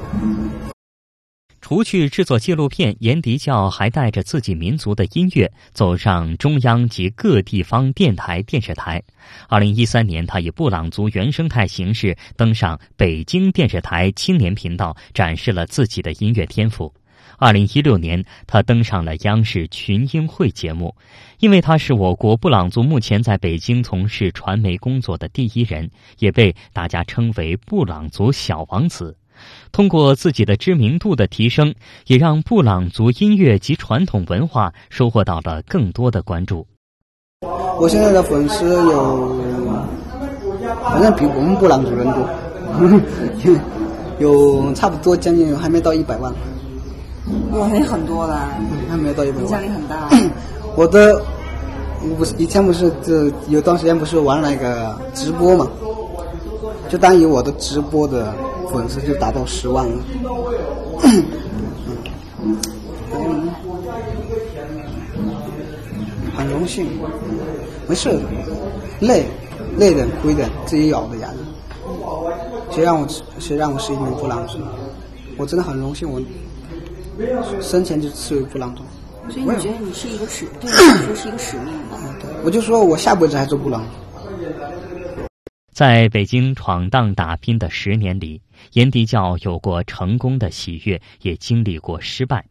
[1.60, 9.04] 除去制作纪录片，严迪教还带着自己民族的音乐走上中央及各地方电台、电视台。
[9.50, 16.94] 二零一三年，他以布朗族原生态形式登上北京电视台青年频道，展示了自己的音乐天赋。
[17.42, 20.96] 二零一六年，他登上了央视群英会节目，
[21.40, 29.18] 因为他是我国布朗族目前在北京从事传媒工作的第一人，也被大家称为“布朗族小王子”。
[29.74, 31.74] 通过自己的知名度的提升，
[32.06, 36.68] 也让布朗族音乐及传统文化收获到了更多的关注。
[37.80, 39.42] 我现在的粉丝有，
[40.84, 42.30] 反正比我们布朗族人多，
[44.22, 46.32] 有差不多将近还没到一百万。
[47.52, 48.48] 我还很多了，
[48.90, 49.44] 还没有到一百万。
[49.44, 50.10] 影响力很大。
[50.76, 51.22] 我的，
[52.18, 55.68] 不是以前不是就有段时间不是玩那个直播嘛，
[56.90, 58.34] 就当以我的直播的。
[58.72, 59.92] 粉丝就达到十万了，
[66.38, 66.88] 很荣幸，
[67.86, 68.18] 没事，
[69.02, 69.26] 累，
[69.76, 71.28] 累的亏的自己咬的牙。
[72.70, 73.06] 谁让我
[73.40, 74.58] 谁让我是一名布朗族？
[75.36, 76.22] 我真的很荣幸，我
[77.62, 78.84] 生前就视为布朗族。
[79.30, 81.98] 所以你觉得你是一个使，对你来说是一个使命吧？
[82.44, 83.86] 我就说我下辈子还做布朗。
[85.72, 88.42] 在北京闯荡打拼的十年里。
[88.74, 92.46] 炎迪教有过成功的喜悦，也经历过失败。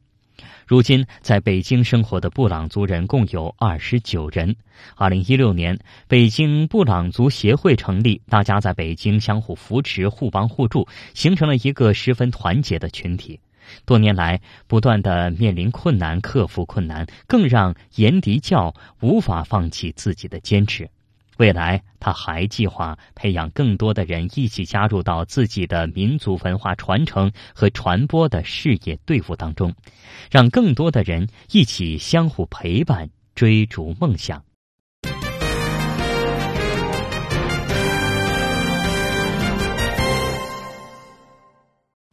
[0.67, 4.57] 如今，在北京生活的布朗族人共有二十九人。
[4.97, 5.79] 二零一六年，
[6.09, 13.39] 北京布朗族协会成立，大家在北京相互扶持、互帮互助，形成了一个十分团结的群体。
[13.85, 20.89] 多年来，不断的面临困难、克服困难，更让严迪教无法放弃自己的坚持。
[21.39, 29.75] 未来，他还计划培养更多的人一起加入到自己的民族文化传承和传播的事业队伍当中，
[30.31, 34.45] 让更多的人一起相互陪伴，追逐梦想。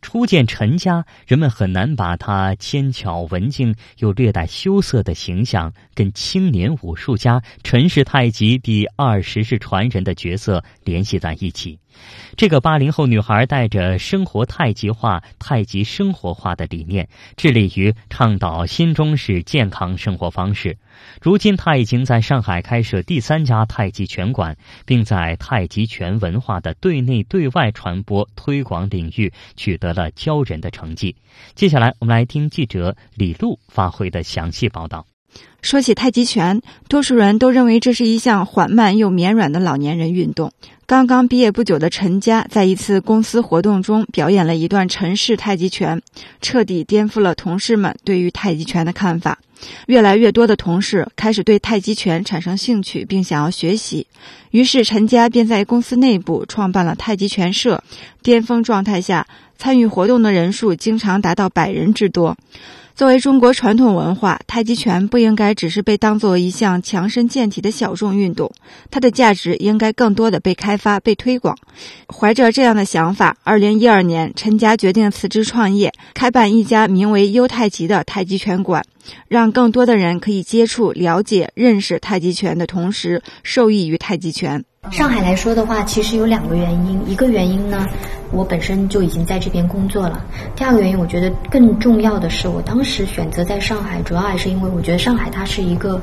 [0.10, 11.78] 初见陈家，人们很难把他纤巧文静又略带羞涩的形象跟青年武术家陈氏太极第二十世传人的角色联系在一起。
[12.36, 20.78] 这个八零后女孩带着生活太极化、太极生活化的理念，致力于倡导新中式健康生活方式。
[21.22, 31.16] 如今，她已经在上海开设第三家太极拳馆，并在太极拳文化的对内对外传播推广领域取得了骄人的成绩。
[31.56, 35.06] 接下来，我们来听记者李璐发回的详细报道。
[35.62, 40.52] 说起太极拳，多数人都认为这是一项缓慢又绵软的老年人运动。
[40.88, 46.02] 刚刚毕业不久的陈家，在一次公司活动中表演了一段陈氏太极拳，
[46.42, 49.38] 彻底颠覆了同事们对于太极拳的看法。
[49.88, 54.08] 越来越多的同事开始对太极拳产生兴趣，并想要学习。
[54.52, 57.84] 于是，陈家便在公司内部创办了太极拳社。
[58.24, 62.38] 巅峰状态下，参与活动的人数经常达到百人之多。
[62.98, 68.52] 作为中国传统文化，太极拳不应该只是被当做一项强身健体的小众运动，
[68.90, 71.56] 它的价值应该更多的被开发、被推广。
[72.08, 78.84] 怀着这样的想法，二零一二年，陈家决定辞职创业，开办一家名为“优太极”的太极拳馆，
[79.28, 84.64] 让更多的人可以接触、了解、认识太极拳的同时，受益于太极拳。
[84.92, 87.02] 上海来说的话，其实有两个原因。
[87.08, 87.86] 一个原因呢，
[88.32, 90.24] 我本身就已经在这边工作了。
[90.56, 96.02] 第二个原因，我觉得更重要的是，我当时选择在上海，主要还是因为我觉得上海它是一个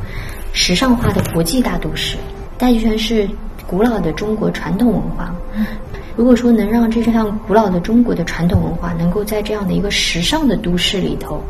[0.52, 2.16] 时尚化的国际大都市。
[2.58, 3.28] 太极拳是
[3.66, 5.34] 古老的中国传统文化。
[6.16, 11.42] 如果说能让这项古老的中国的传统文化能够在这样的一个时尚的都市里头，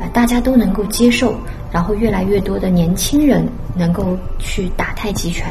[0.00, 1.36] 啊，大家都能够接受，
[1.72, 3.44] 然后越来越多的年轻人
[3.76, 5.46] 能够去打太极拳，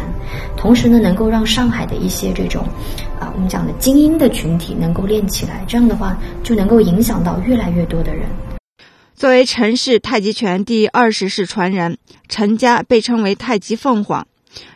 [0.55, 2.63] 同时呢，能够让上海的一些这种，
[3.19, 8.25] 啊，我们讲的精英的群体能够练起来，这样的话就能够影响到越来越多的人。
[9.13, 11.97] 作为陈氏太极拳第二十世传人，
[12.29, 14.25] 陈家被称为太极凤凰。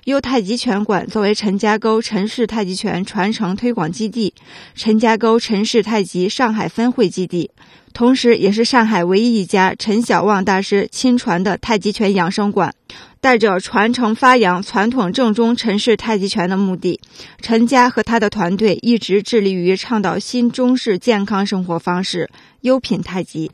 [0.05, 4.33] 优太极拳馆作为陈家沟陈氏太极拳传承推广基地，
[4.75, 7.51] 陈家沟陈氏太极上海分会基地，
[7.93, 12.73] 同时也是上海唯一一家陈小旺大师亲传的太极拳养生馆。
[13.21, 16.99] 带着传承发扬传统正宗陈氏太极拳的目的，
[17.41, 22.29] 陈家和他的团队一直致力于倡导新中式健康生活方式——
[22.61, 23.49] 优品太极。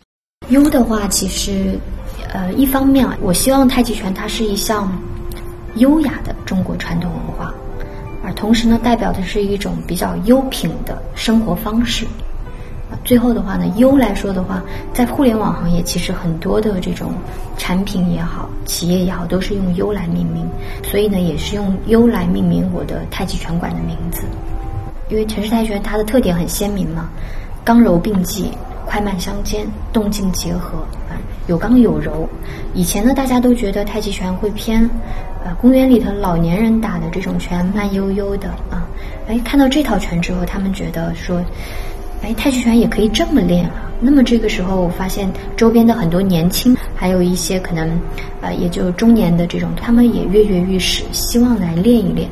[0.50, 1.80] 优的话，其实，
[2.34, 4.92] 呃，一方面啊，我希望太极拳它是一项
[5.76, 7.54] 优雅的中国传统文化，
[8.24, 12.06] 而同时呢，代表的是一种比较优品的生活方式。
[13.06, 14.62] 最后的话呢，优来说的话，
[14.94, 17.14] 在互联网行业，其实很多的这种
[17.58, 20.46] 产品也好，企业也好，都是用优来命名。
[20.84, 24.24] 所以呢，也是用优来命名我的太极拳馆的名字。
[25.10, 27.10] 因为陈氏太极拳它的特点很鲜明嘛，
[27.64, 28.52] 刚柔并济，
[28.86, 31.16] 快慢相间，动静结合啊，
[31.48, 32.28] 有刚有柔。
[32.74, 34.90] 以前呢，大家都觉得太极拳会偏，
[35.44, 38.88] 呃，公园里头老年人打的这种拳，慢悠悠的啊。
[39.28, 41.44] 哎，看到这套拳之后，他们觉得说。
[42.24, 43.92] 哎，太极拳也可以这么练啊！
[44.00, 45.28] 那么这个时候，我发现
[45.58, 48.00] 周边的很多年轻，还有一些可能，
[48.42, 52.30] 呃，也就中年的这种，他们也跃跃欲试，希望来练一练。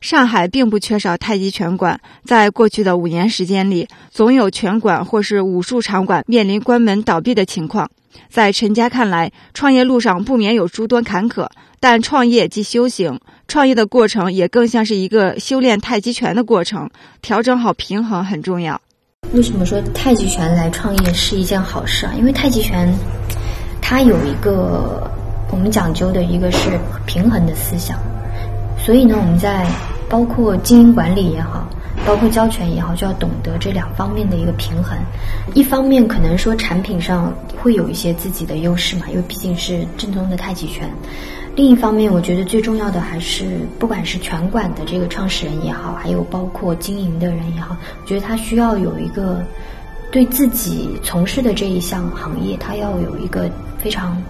[0.00, 7.90] 上海并不缺少太极拳馆，在过去的五年时间里，总有拳馆或是武术场馆面临关门倒闭的情况。
[8.28, 11.48] 在陈家看来，创业路上不免有诸多坎坷，
[11.80, 16.90] 但创业即修行，创业的过程也更像是一个修炼太极拳的过程，
[17.22, 18.80] 调整好平衡很重要。
[19.32, 22.12] 为什么说太极拳来创业是一件好事啊？
[22.16, 22.92] 因为太极拳，
[23.80, 25.10] 它有一个
[25.50, 27.98] 我们讲究的一个是平衡的思想，
[28.78, 29.66] 所以呢，我们在
[30.08, 31.68] 包括经营管理也好，
[32.06, 34.96] 包括教拳也好，就要懂得这两方面的一个平衡。
[35.54, 40.88] 一方面可能说产品上会有一些自己的优势嘛，因为毕竟是正宗的太极拳。
[41.56, 49.42] 另一方面，我觉得最重要的还是，不管是拳馆的这个创始人也好，还有包括经营的人也好，我觉得他需要有一个
[50.12, 54.22] 对自己从事的这一项行业，他要有一个非常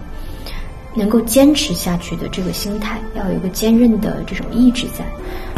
[0.95, 5.05] 能够坚持下去的这个心态，要有一个坚韧的这种意志在。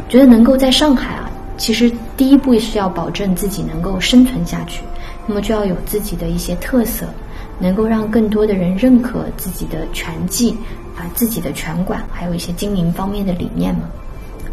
[0.09, 1.29] 觉得能够在上海啊，
[1.59, 4.81] 其实第一步是要保证自己能够生存下去，
[5.27, 7.05] 那么就要有自己的一些特色，
[7.59, 10.57] 能够让更多的人认可自己的拳技。
[10.97, 13.89] 啊，自己的拳馆，还有一些经营方面的理念嘛。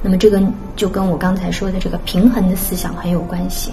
[0.00, 0.40] 那么这个
[0.76, 3.72] 就跟我刚才说的这个平衡的思想很有关系。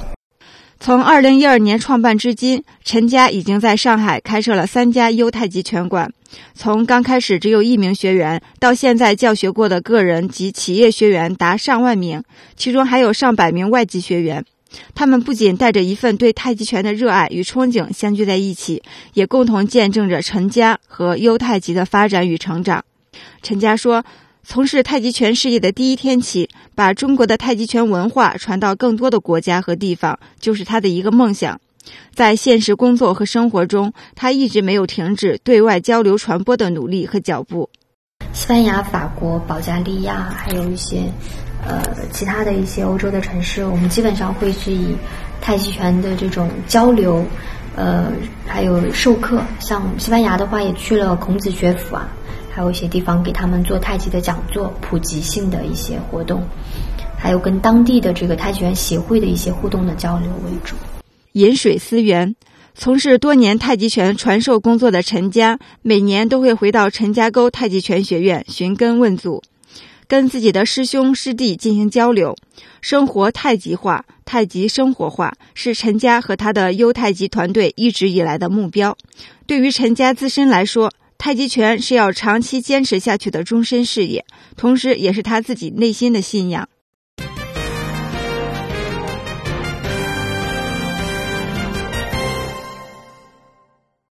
[0.84, 6.12] 从二零一二年创办至今，陈家已经在上海开设了三家优太极拳馆。
[6.56, 12.22] 从刚开始只有一名学员，到现在教学过的个人及企业学员达上万名，
[12.58, 14.44] 其中还有上百名外籍学员。
[14.94, 22.84] 他们不仅带着一份对太极拳的热爱与憧憬相聚在一起，也共同见证着陈家和优太极的发展与成长。
[23.42, 24.04] 陈家说
[24.46, 31.60] ：“从事太极拳事业的第一天起，把中国的太极拳文化传到更多的国家和地方，就是他的一个梦想。
[32.14, 37.70] 在现实工作和生活中，他一直没有停止对外交流传播的努力和脚步。
[38.34, 41.12] 西班牙、法国、保加利亚，还有一些。”
[41.66, 41.82] 呃，
[42.12, 44.98] 其他的一些欧洲的城市，我们基本上会是以
[45.40, 47.26] 太极拳的这种交流，
[47.78, 48.12] 呃，
[48.46, 49.42] 还有授课。
[49.62, 52.10] 像西班牙的话，也去了孔子学府啊，
[52.56, 56.48] 还有一些地方给他们做太极的讲座，普及性的一些活动，
[57.18, 60.76] 还有跟当地的这个太极拳协会的一些互动的交流为主。
[61.32, 62.36] 饮水思源，
[62.76, 69.42] 从事多年太极拳传授工作的陈家，每年都会回到陈家沟太极拳学院寻根问祖。
[70.08, 72.36] 跟自己的师兄师弟进行交流，
[72.82, 78.96] 生活太极化、太极生活化是陈家和他的优太极团队一直以来的目标。
[79.48, 80.92] 对于陈家自身来说，
[81.24, 84.26] 太极拳是要长期坚持下去的终身事业，
[84.58, 86.68] 同时也是他自己内心的信仰。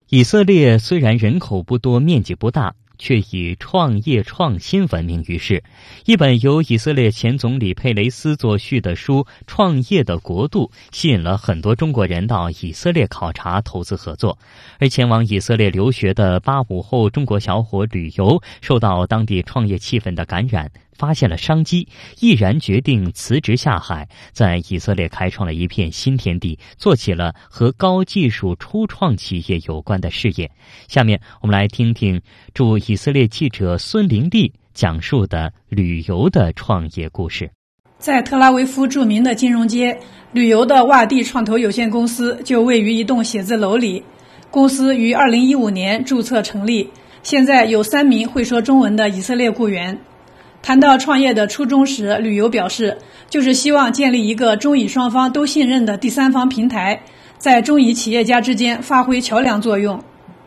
[0.09, 2.74] 以色列虽然人口不多，面积不大。
[2.99, 5.62] 却以创业创新闻名于世。
[6.05, 14.38] 一本由以色列前总理佩雷斯作序的书《创业的国度》，吸引了很多中国人到以色列考察、投资合作。
[14.78, 20.70] 而前往以色列留学的八五后中国小伙旅游，受到当地创业气氛的感染。
[20.97, 21.88] 发现了商机，
[22.20, 30.51] 毅然决定辞职下海，在以色列开创了一片新天地，做起了和高技术初创企业有关的事业。
[30.88, 32.20] 下面我们来听听
[32.55, 37.51] 驻以色列记者孙林丽讲述的旅游的创业故事。
[37.99, 39.99] 在特拉维夫著名的金融街，
[40.32, 44.03] 旅游的洼地创投有限公司就位于一栋写字楼里。
[44.51, 46.88] 公司于二零一五年注册成立，
[47.22, 49.99] 现在有三名会说中文的以色列雇员。
[50.66, 52.98] 谈到创业的初衷时，旅游表示，
[53.30, 57.02] 就是希望建立一个中以双方都信任的第三方平台，
[57.38, 60.02] 在中以企业家之间发挥桥梁作用。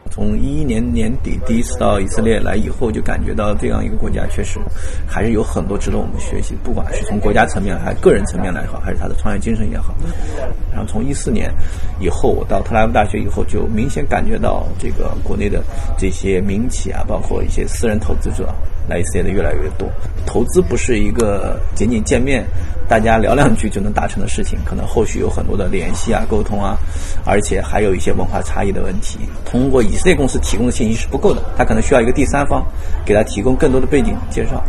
[0.09, 4.59] 从一一年年底第一次到以色列来以后，就感觉到这样一个国家确实
[5.07, 9.95] 还是有很多值得我们学习，不管是从国家层面还是个人层面来好，还是他的创业精神也好。
[10.71, 11.51] 然后从一四年
[11.99, 15.63] 以后，我到特拉维夫大学以后，就明显感觉到这个国内的
[15.97, 18.53] 这些民企啊，包括一些私人投资者
[18.87, 19.87] 来以色列的越来越多。
[20.25, 22.45] 投资不是一个仅仅见面
[22.87, 26.77] 大家聊两句就能达成的事情，可能后续有很多的联系啊、沟通啊，
[27.25, 29.19] 而且还有一些文化差异的问题。
[29.45, 32.65] 通过以色列公司提供的信息是不够的，他可能需要一个第三方
[33.05, 34.63] 给他提供更多的背景介绍。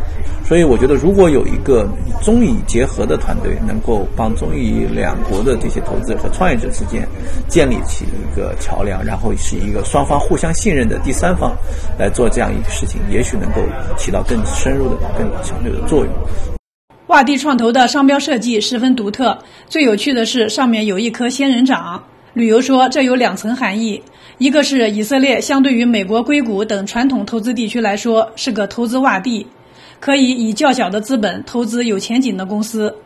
[0.44, 1.88] 所以我觉得，如果有一个
[2.20, 7.06] 中以结合的团队，能够帮中以两国的这些投资者和创业者之间
[7.46, 11.56] 建立起一个桥梁，然后是一个双方互相信任的第三方
[11.96, 13.62] 来做这样一个事情，也许能够
[13.96, 16.12] 起到更深入的、更强烈的作用。
[17.06, 22.02] 洼地创投的商标设计十分独特，最有趣的是上面有一颗仙人掌。
[22.32, 24.02] 旅游说这有两层含义，
[24.38, 29.46] 一个是以色列相对于美国硅谷等传统投资地区来说是个投资洼地。
[29.98, 32.96] 可以以较小的资本投资有前景的公司。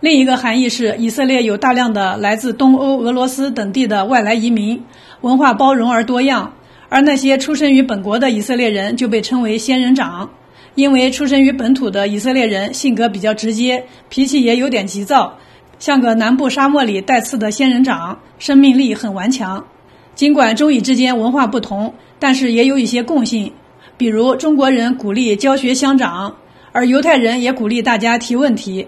[0.00, 4.82] 另一个含义是，以色列有大量的来自东欧、俄罗斯等地的外来移民，
[5.20, 6.54] 文化包容而多样。
[6.88, 10.30] 而那些出生于本国的以色列人就被称为“仙人掌”，
[10.74, 15.38] 因为出生于本土的以色列人性格比较直接，脾气也有点急躁，
[15.82, 19.66] 像个南部沙漠里带刺的仙人掌，生命力很顽强。
[20.14, 23.52] 尽管中以之间文化不同，但是也有一些共性。
[23.96, 26.36] 比如中国人鼓励教学相长，
[26.70, 28.86] 而犹太人也鼓励大家提问题。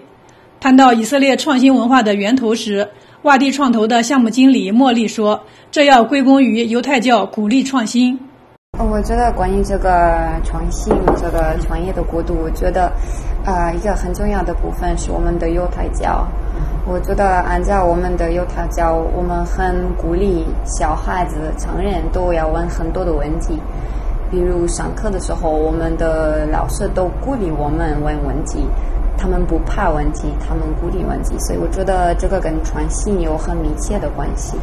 [0.61, 2.87] 谈到以色列创新文化的源头时，
[3.23, 8.17] 洼地创投的项目经理莫莉说：“这要归功于犹太教鼓励创新。”
[8.77, 12.91] 我觉得关于这个创新、这个创业的国度，我觉得，
[13.45, 16.27] 呃，一个很重要的部分是我们的犹太教。
[16.85, 23.59] 我觉得按照我们的犹太教，我们很鼓励小孩子、成人都要问很多的问题。
[24.29, 28.67] 比如上课的时候，我们的老师都鼓励我们问问题，
[29.17, 34.57] 他们不怕问题，他们鼓励问题，所以我觉得这个跟创新有很密切的关系。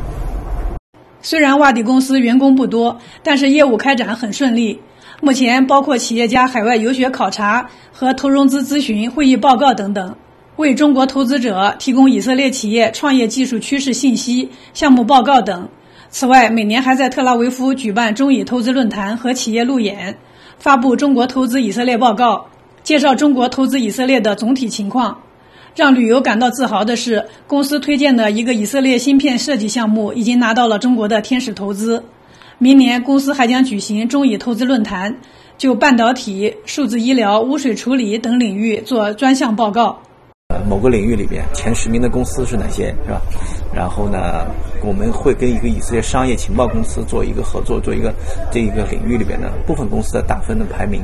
[1.22, 4.80] 虽然洼地公司员工不多，但是业务开展很顺利。
[5.20, 10.16] 目前包括企业家海外游学考察和投融资咨询、会议报告等等，
[10.56, 15.68] 为中国投资者提供以色列企业创业技术趋势信息、项目报告等。
[16.10, 20.18] 此外，每年还在特拉维夫举办中以投资论坛和企业路演，
[20.58, 22.46] 发布中国投资以色列报告，
[22.82, 25.18] 介绍中国投资以色列的总体情况。
[25.74, 32.04] 让旅游感到自豪的是，公司推荐的一个以色列芯片设计项目已经拿到了中国的天使投资。
[32.58, 35.16] 明年，公司还将举行中以投资论坛，
[35.56, 39.98] 就半导体、数字医疗、污水处理等领域做专项报告。
[40.48, 43.20] 呃某个领域里边前十名的公司是哪些，是吧？
[43.74, 44.46] 然后呢，
[44.84, 48.12] 我们会跟一个以色列商业情报公司做一个合作，做一个
[48.52, 51.00] 这一个领域里边的部分公司的打分的排名。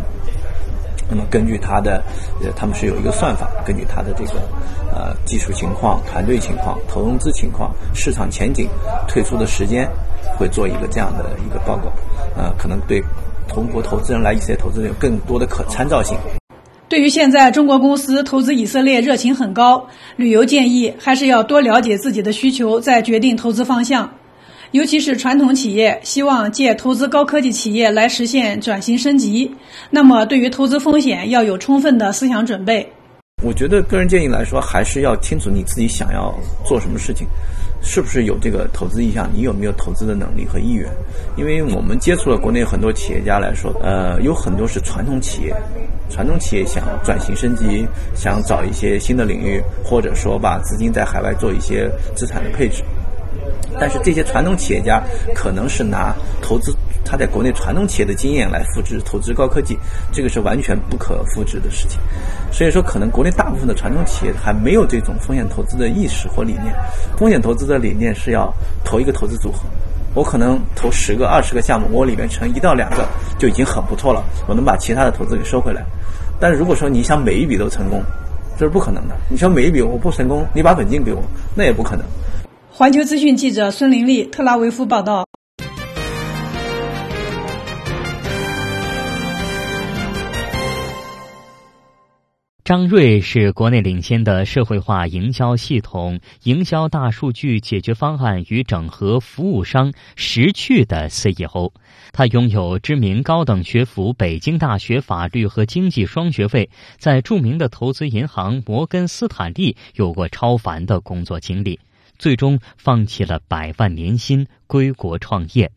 [1.11, 2.03] 那么根据他的，
[2.43, 4.41] 呃，他们是有一个算法，根据他的这个
[4.93, 8.69] 呃技术情况、团队情况、投融资情况、市场前景、
[9.07, 9.89] 退出的时间，
[10.37, 11.91] 会做一个这样的一个报告。
[12.37, 13.03] 呃，可能对
[13.49, 16.17] 中国投资人来以色列投资人有更多的可参照性。
[16.89, 19.87] 对于现在中国公司投资以色列热情很高，
[20.17, 24.11] 旅游建议还是要多了解自己的需求，再决定投资方向。
[24.73, 29.51] 尤其是传统企业希望借投资高科技企业来实现转型升级，
[29.91, 32.87] 那么对于投资风险要有充分的思想准备。
[33.43, 36.35] 我觉得个人建议来说，还是要清楚你自己想要
[36.66, 37.27] 做什么事情。
[37.81, 39.31] 是不是有这个投资意向？
[39.33, 40.91] 你有没有投资的能力和意愿？
[41.37, 45.55] 因为我们接触了国内很多企业家来说，呃，有很多是传统企业，
[46.11, 52.83] 传统企业想转型升级，想找一些新的领域，或者说把资金在海外做一些资产的配置。
[53.81, 55.03] 但是这些传统企业家
[55.35, 56.74] 可能是拿投资
[57.05, 59.79] 他在国内传统企业的经验来复制投资高科技，
[60.12, 61.99] 这个是完全不可复制的事情。
[62.53, 66.74] 所以说，可能国内大部分的传统企业还没有这种风险投资的意识或理念。
[67.16, 68.53] 风险投资的理念是要
[68.85, 69.61] 投一个投资组合，
[70.14, 73.07] 我可能投十个、二十个项目，我里面成一到两个
[73.39, 75.83] 就已经很不错了，我能把其他的投资给收回来。
[76.39, 78.03] 但是如果说你想每一笔都成功，
[78.59, 79.16] 这是不可能的。
[79.31, 81.22] 你说每一笔我不成功，你把本金给我，
[81.55, 82.05] 那也不可能。
[82.79, 85.26] 环球资讯记者孙玲丽，特拉维夫报道。
[92.62, 101.72] 张瑞是国内领先的社会化营销系统、营销大数据解决方案与整合服务商识趣的 CEO。
[102.12, 111.81] 他拥有知名高等学府北京大学法律和经济双学位，在著名的投资银行摩根斯坦利有过超凡的工作经历，
[112.19, 115.71] 最终放弃了百万年薪归国创业，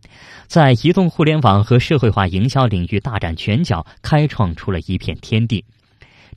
[0.47, 5.63] 在移动互联网和社会化营销领域大展拳脚，开创出了一片天地。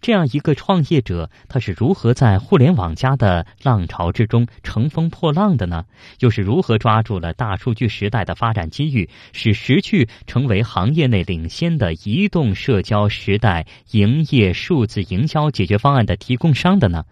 [0.04, 5.86] 这样一个创业者，他是如何在互联网加的浪潮之中乘风破浪的呢？
[6.20, 17.06] 又是如何抓住了大数据时代的发展机遇，使识趣成为行业内领先的移动社交时代营业数字营销解决方案的提供商的呢？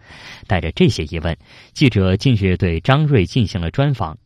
[0.45, 1.35] 带着这些疑问，
[1.73, 4.19] 记者近日对张瑞进行了专访。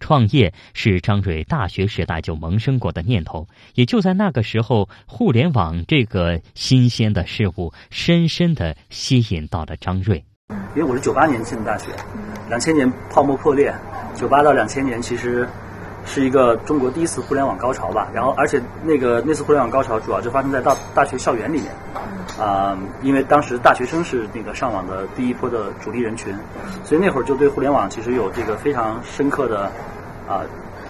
[0.00, 10.24] 创业是张瑞大学时代就萌生过的念头，也就在那个时候，互联网这个新鲜的事物深深的吸引到了张瑞。
[10.74, 11.92] 因为我是九八年进的大学，
[12.48, 13.72] 两千年泡沫破裂，
[14.16, 15.48] 九八到两千年其实
[16.04, 18.08] 是一个中国第一次互联网高潮吧。
[18.12, 21.70] 然后，而且那个那次互联网高潮主要就发生在大大学校园里面，
[22.44, 26.34] 啊，因为当时大学生是那个上网的第一波的主力人群，
[26.84, 29.70] 所以那会儿就对互联网其实有这个非常深刻的。
[30.30, 30.44] 啊，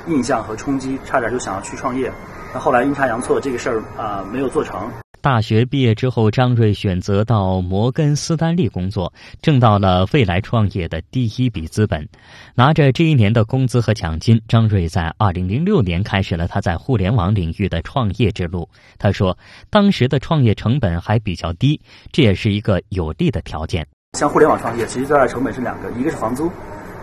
[0.07, 2.13] 印象和冲击，差点就想要去创业。
[2.53, 4.87] 那后来阴差阳错，这个事儿啊没有做成。
[5.23, 12.07] 大学毕业之后，张瑞选择到摩根斯丹利工作，挣到了未来创业的第一笔资本。
[12.55, 18.69] 拿着这一年的工资和奖金，张瑞在二零零六年开始了他在互联网领域的创业之路。
[18.99, 19.37] 他说，
[19.71, 21.81] 当时的创业成本还比较低，
[22.13, 23.87] 这也是一个有利的条件。
[24.19, 26.51] 像互联网创业，其实最大的成本是两个，一个是房租，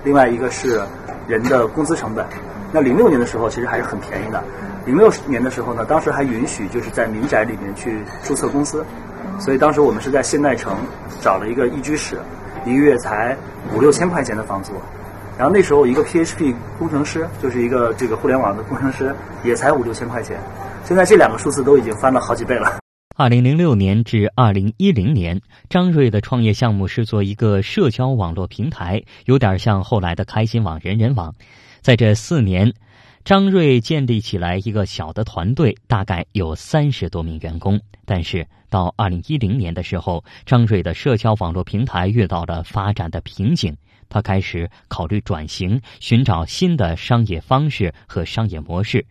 [0.03, 0.81] 另外一个是。
[1.28, 2.25] 人的工资成本，
[2.71, 4.41] 那零六年的时候其实还是很便宜的。
[4.86, 8.86] 零六年的时候呢，当时还允许就是在民宅里面去注册公司，
[9.38, 10.78] 所以当时我们是在现代城
[11.21, 12.17] 找了一个一居室，
[12.65, 13.36] 一个月才
[13.75, 14.71] 五六千块钱的房租。
[15.38, 19.13] 然后那时候一个 PHP 工程师，就是一个这个互联网的工程师，
[19.43, 20.39] 也才五六千块钱。
[20.86, 22.80] 现在这两个数字都已经翻了好几倍了。
[23.20, 25.41] 二零零六年至二零一零年，
[25.72, 31.34] 张瑞的创业项目是做一个社交网络平台，有点像后来的开心网、人人网。
[31.82, 32.72] 在这四年，
[33.26, 37.82] 张瑞建立起来一个小的团队，大概有三十多名员工。
[38.05, 43.76] 但是到二零一零年的时候，张瑞的社交网络平台遇到了发展的瓶颈，
[44.09, 49.03] 他开始考虑转型，寻找新的商业方式和商业模式。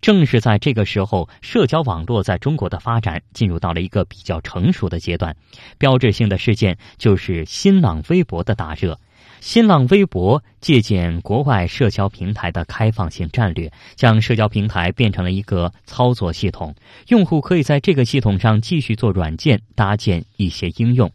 [0.00, 5.36] 正是在这个时候，社交网络在中国的发展进入到了一个比较成熟的阶段。
[5.78, 8.98] 标志性的事件就是新浪微博的大热。
[9.40, 16.74] 新浪微博借鉴国外社交平台的开放性战略，将社交平台变成了一个操作系统，
[17.06, 21.12] 用户可以在这个系统上继续做软件，搭建一些应用。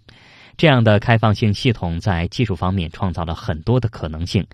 [0.55, 4.45] 这样的开放性系统在技术方面创造了很多的可能性，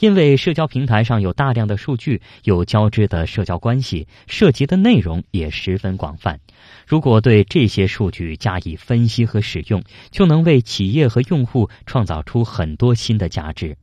[0.00, 6.40] 因为社交平台上有大量的数据，有交织的社交关系，涉及的内容也十分广泛。
[6.86, 13.76] 如果对这些数据加以分析和使用，就能为企业和用户创造出很多新的价值。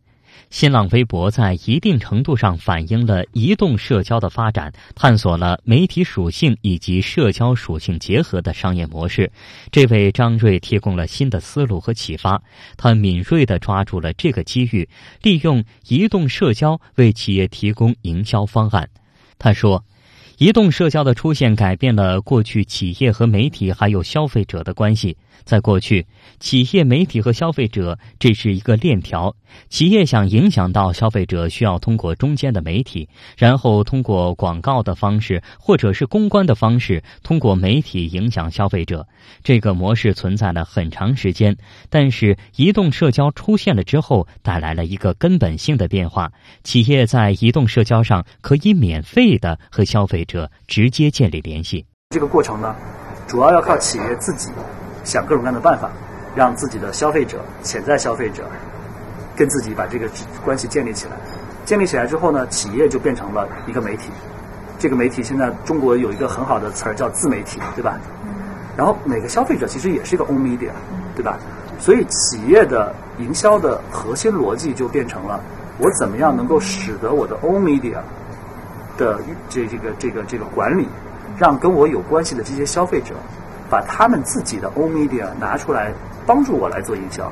[0.52, 9.32] 新浪微博在一定程度上反映了移动社交的发展，探索了媒体属性以及社交属性结合的商业模式，
[9.72, 12.44] 这为张瑞提供了新的思路和启发。
[12.76, 14.88] 他敏锐地抓住了这个机遇，
[15.24, 18.88] 利用移动社交为企业提供营销方案。
[19.40, 19.84] 他说。
[20.42, 25.16] 移动社交的出现改变了过去企业和媒体还有消费者的关系。
[25.44, 26.06] 在过去，
[26.40, 29.36] 企业、媒体和消费者这是一个链条。
[29.70, 39.08] 企业想影响到消费者，需要通过中间的媒体，然后通过广告的方式或者是公关的方式，通过媒体影响消费者。
[39.44, 41.56] 这个模式存在了很长时间。
[41.90, 46.32] 但是，移动社交出现了之后，带来了一个根本性的变化：
[46.64, 50.31] 企业在移动社交上可以免费的和消费者。
[50.32, 52.74] 者直接建立联系，这个过程呢，
[53.28, 54.50] 主要要靠企业自己
[55.04, 55.90] 想各种各样的办法，
[56.34, 58.46] 让自己的消费者、潜在消费者
[59.36, 60.10] 跟自己把这个
[60.46, 61.18] 关系建立起来。
[61.66, 64.10] 建立起来之后呢，企业就变成了一个媒体。
[64.80, 68.00] 这个媒体现在中国有一个很好的词儿叫自媒体，对吧？
[68.78, 70.72] 然后每个消费者其实也是一个 own media，
[71.14, 71.38] 对吧？
[71.78, 75.42] 所以企业的营销的核心逻辑就变成了：
[75.78, 77.98] 我怎么样能够使得我的 own media。
[79.02, 80.88] 的这这个这个这个管理，
[81.36, 83.16] 让跟我有关系的这些消费者，
[83.68, 85.92] 把他们自己的 o media 拿出来
[86.28, 87.32] 帮助我来做营销。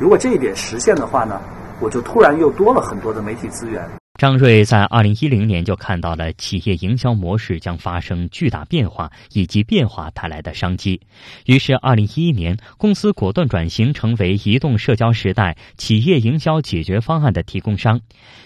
[0.00, 1.38] 如果这一点实现的话呢，
[1.80, 3.86] 我就突然又多了很多的媒体资源。
[4.22, 11.00] 张瑞在二零一零年就看到了企业营销模式将发生巨大变化，以及变化带来的商机。
[11.46, 18.00] 于是，二零一一年，公司果断转型，成为移动社交时代企业营销解决方案的提供商。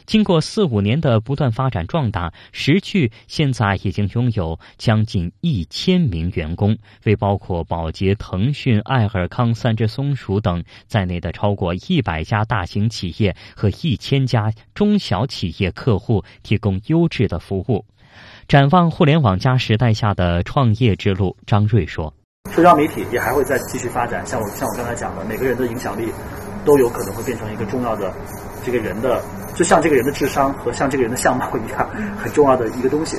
[0.06, 15.65] 经过四五年的不断发展壮大，时趣现在已经拥有将近一千名员工，为包括宝洁、腾讯、爱尔康、三只松鼠等在内的超过一百家大型企业和一千家中小企业。
[15.72, 17.84] 客户提供优质的服务。
[18.48, 22.14] 展望互联网加时代下的创业之路，张瑞说
[22.54, 24.24] ：“社交媒体也还会再继续发展。
[24.24, 26.08] 像我像我刚才讲的，每个人的影响力
[26.64, 28.14] 都有可能会变成一个重要的
[28.64, 29.20] 这个人的，
[29.54, 33.18] 就像这个人的智商和像这个人的相貌一样，很重要的一个东西。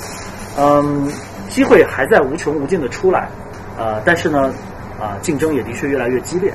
[0.58, 1.12] 嗯，
[1.50, 3.30] 机会还在无穷无尽的出来，
[3.78, 4.52] 呃，但是呢，
[5.00, 6.52] 啊，竞争也的确越来越激烈。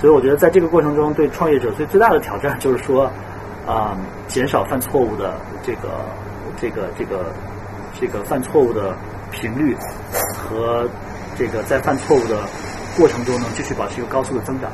[0.00, 3.10] 所以我觉得在这个过程中，对创业者最最大的挑战就是说。”
[3.66, 3.96] 啊，
[4.28, 6.04] 减少犯错误的这个、
[6.56, 7.32] 这个、这个、
[8.00, 8.94] 这个犯错误的
[9.32, 9.76] 频率
[10.34, 10.88] 和
[11.36, 12.38] 这个在犯错误的
[12.96, 14.70] 过程中呢，继续保持一个高速的增长，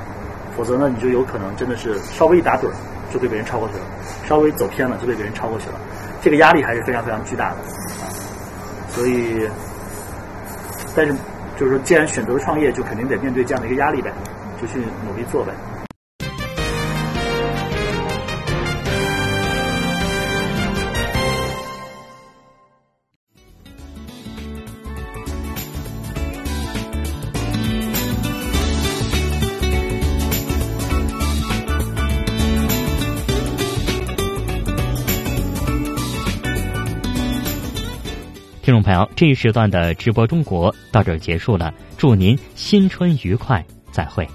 [0.56, 2.74] 否则呢，你就有可能真的是稍微一打盹儿
[3.10, 3.84] 就被别人超过去了，
[4.26, 5.80] 稍微走偏了就被别人超过去了，
[6.20, 8.12] 这个压力还是非常非常巨大的啊。
[8.90, 9.48] 所以，
[10.94, 11.14] 但是
[11.58, 14.12] 就是说，既然选择了创业，就肯定得面对这样的一个压力呗，
[14.60, 15.52] 就去努力做呗。
[39.14, 44.28] 这一时段的直播中国到这儿结束了，祝您新春愉快，再会。